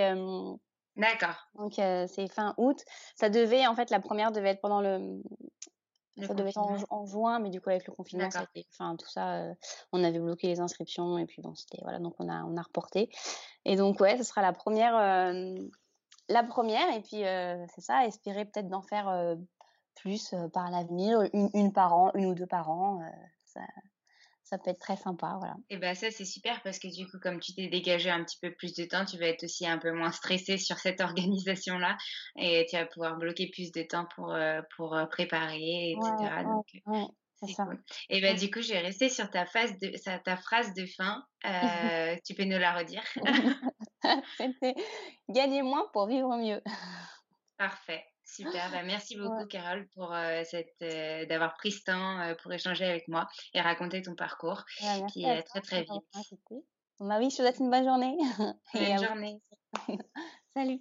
[0.96, 1.48] D'accord.
[1.56, 2.78] Donc, c'est fin août.
[3.16, 5.20] Ça devait, en fait, la première devait être pendant le.
[6.24, 9.44] ça devait être en, juin, mais du coup, avec le confinement, enfin, tout ça,
[9.92, 11.78] on avait bloqué les inscriptions et puis bon, c'était.
[11.82, 13.10] Voilà, donc on a, on a reporté.
[13.64, 14.94] Et donc, ouais, ce sera la première.
[16.28, 17.22] la première, et puis
[17.74, 19.36] c'est ça, espérer peut-être d'en faire
[19.96, 23.00] plus par l'avenir, une, une, par an, une ou deux par an.
[23.44, 23.60] ça,
[24.44, 25.56] ça peut être très sympa, voilà.
[25.70, 28.38] Et ben ça c'est super parce que du coup comme tu t'es dégagé un petit
[28.40, 31.78] peu plus de temps, tu vas être aussi un peu moins stressé sur cette organisation
[31.78, 31.96] là
[32.36, 34.36] et tu vas pouvoir bloquer plus de temps pour
[34.76, 36.44] pour préparer, etc.
[36.44, 36.66] Donc,
[37.42, 37.66] c'est ça.
[38.08, 39.92] Et ben du coup je vais rester sur ta phase de
[40.24, 41.24] ta phrase de fin.
[41.44, 43.02] Euh, tu peux nous la redire
[44.36, 44.74] C'était
[45.28, 46.62] gagner moins pour vivre mieux.
[47.58, 48.04] Parfait.
[48.26, 50.14] Super, bah, merci beaucoup Carole pour
[50.44, 54.64] cette d'avoir pris ce temps pour échanger avec moi et raconter ton parcours
[55.12, 56.04] qui est très très vite.
[56.98, 58.16] Bah oui, je te souhaite une bonne journée.
[58.74, 59.40] Bonne journée.
[60.54, 60.80] Salut.